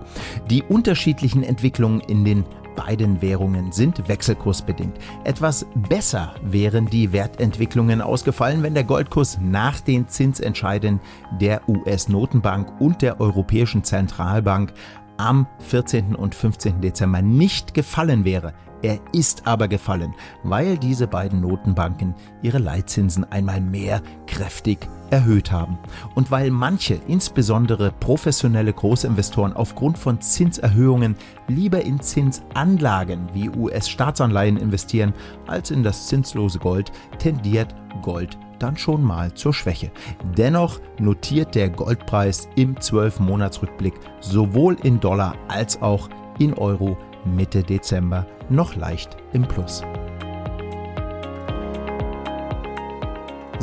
Die 0.51 0.63
unterschiedlichen 0.63 1.43
Entwicklungen 1.43 2.01
in 2.01 2.25
den 2.25 2.45
beiden 2.75 3.21
Währungen 3.21 3.73
sind 3.73 4.09
wechselkursbedingt. 4.09 4.97
Etwas 5.25 5.67
besser 5.89 6.35
wären 6.43 6.87
die 6.87 7.13
Wertentwicklungen 7.13 8.01
ausgefallen, 8.01 8.63
wenn 8.63 8.75
der 8.75 8.85
Goldkurs 8.85 9.39
nach 9.41 9.81
den 9.81 10.09
Zinsentscheiden 10.09 11.01
der 11.41 11.69
US-Notenbank 11.69 12.81
und 12.81 13.03
der 13.03 13.21
Europäischen 13.21 13.85
Zentralbank 13.85 14.73
am 15.17 15.47
14. 15.61 16.17
und 16.17 16.35
15. 16.35 16.81
Dezember 16.81 17.23
nicht 17.23 17.75
gefallen 17.75 18.25
wäre. 18.25 18.55
Er 18.83 18.99
ist 19.13 19.47
aber 19.47 19.69
gefallen, 19.69 20.15
weil 20.43 20.77
diese 20.77 21.07
beiden 21.07 21.41
Notenbanken 21.41 22.15
ihre 22.43 22.59
Leitzinsen 22.59 23.25
einmal 23.31 23.61
mehr 23.61 24.03
kräftig 24.27 24.89
erhöht 25.11 25.53
haben. 25.53 25.79
Und 26.15 26.31
weil 26.31 26.51
manche, 26.51 26.99
insbesondere 27.07 27.93
professionelle 28.01 28.73
Großinvestoren, 28.73 29.53
aufgrund 29.53 29.99
von 29.99 30.21
Zinserhöhungen 30.21 31.17
lieber 31.49 31.83
in 31.83 32.01
Zinsanlagen 32.01 33.29
wie 33.33 33.51
US-Staatsanleihen 33.51 34.57
investieren 34.57 35.13
als 35.47 35.71
in 35.71 35.83
das 35.83 36.09
zinslose 36.09 36.59
Gold, 36.59 36.91
tendiert 37.19 37.75
Gold 38.01 38.39
dann 38.59 38.77
schon 38.77 39.03
mal 39.03 39.35
zur 39.35 39.53
Schwäche. 39.53 39.91
Dennoch 40.37 40.81
notiert 40.99 41.55
der 41.55 41.69
Goldpreis 41.69 42.49
im 42.55 42.77
12-Monats-Rückblick 42.77 43.95
sowohl 44.21 44.77
in 44.83 45.01
Dollar 45.01 45.35
als 45.49 45.83
auch 45.83 46.09
in 46.39 46.55
Euro 46.55 46.97
Mitte 47.25 47.63
Dezember 47.63 48.27
noch 48.49 48.77
leicht 48.77 49.17
im 49.33 49.43
Plus. 49.43 49.83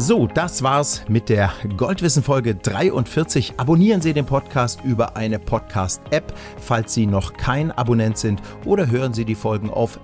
So, 0.02 0.28
das 0.28 0.63
war's 0.63 1.04
mit 1.10 1.28
der 1.28 1.52
Goldwissen 1.76 2.24
Folge 2.24 2.56
43. 2.56 3.56
Abonnieren 3.58 4.00
Sie 4.00 4.13
den 4.13 4.26
Podcast 4.26 4.80
über 4.86 5.17
eine 5.17 5.39
Podcast-App, 5.39 6.34
falls 6.58 6.93
Sie 6.93 7.06
noch 7.06 7.34
kein 7.34 7.74
Abonnent 7.74 8.17
sind, 8.17 8.41
oder 8.63 8.89
hören 8.89 9.13
Sie 9.13 9.26
die 9.26 9.36
Folgen 9.36 9.69
auf 9.69 10.00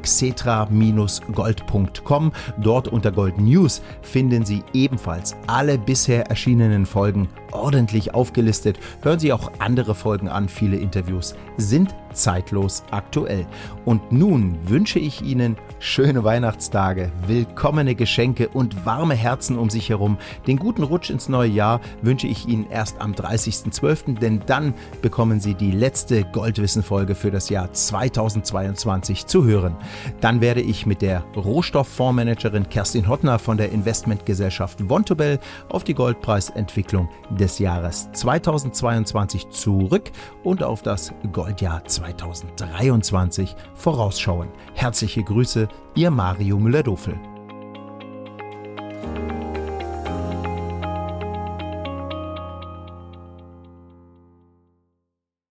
www.xetra-gold.com. 0.00 2.32
Dort 2.58 2.88
unter 2.88 3.12
Gold 3.12 3.38
News 3.38 3.82
finden 4.02 4.44
Sie 4.44 4.62
ebenfalls 4.72 5.36
alle 5.46 5.78
bisher 5.78 6.26
erschienenen 6.26 6.86
Folgen 6.86 7.28
ordentlich 7.52 8.14
aufgelistet. 8.14 8.78
Hören 9.02 9.18
Sie 9.18 9.32
auch 9.32 9.50
andere 9.58 9.94
Folgen 9.94 10.28
an. 10.28 10.48
Viele 10.48 10.76
Interviews 10.76 11.34
sind 11.56 11.94
zeitlos 12.12 12.82
aktuell. 12.90 13.46
Und 13.84 14.12
nun 14.12 14.56
wünsche 14.68 14.98
ich 14.98 15.22
Ihnen 15.22 15.56
schöne 15.80 16.22
Weihnachtstage, 16.22 17.10
willkommene 17.26 17.94
Geschenke 17.94 18.48
und 18.48 18.86
warme 18.86 19.14
Herzen 19.14 19.58
um 19.58 19.70
sich 19.70 19.88
herum. 19.88 20.18
Den 20.46 20.58
guten 20.58 20.82
Rutsch 20.82 21.10
ins 21.10 21.28
neue 21.28 21.48
Jahr 21.48 21.80
wünsche 22.02 22.26
ich 22.26 22.46
Ihnen 22.46 22.70
erst 22.70 23.00
am 23.00 23.12
30.12., 23.12 24.18
denn 24.18 24.42
dann 24.46 24.74
bekommen 25.02 25.40
Sie 25.40 25.54
die 25.54 25.72
letzte 25.72 26.24
Goldwissen-Folge 26.24 27.14
für 27.14 27.30
das 27.30 27.48
Jahr 27.48 27.72
2022 27.72 29.26
zu 29.26 29.44
hören. 29.44 29.74
Dann 30.20 30.40
werde 30.40 30.60
ich 30.60 30.86
mit 30.86 31.02
der 31.02 31.24
Rohstofffondsmanagerin 31.34 32.68
Kerstin 32.68 33.08
Hottner 33.08 33.38
von 33.38 33.56
der 33.56 33.72
Investmentgesellschaft 33.72 34.88
Vontobel 34.88 35.40
auf 35.70 35.84
die 35.84 35.94
Goldpreisentwicklung 35.94 37.08
des 37.30 37.58
Jahres 37.58 38.10
2022 38.12 39.48
zurück 39.48 40.10
und 40.44 40.62
auf 40.62 40.82
das 40.82 41.14
Goldjahr 41.32 41.84
2023 41.86 43.56
vorausschauen. 43.74 44.48
Herzliche 44.74 45.22
Grüße, 45.22 45.69
Ihr 45.94 46.10
Mario 46.10 46.58
Müller-Dofel. 46.58 47.18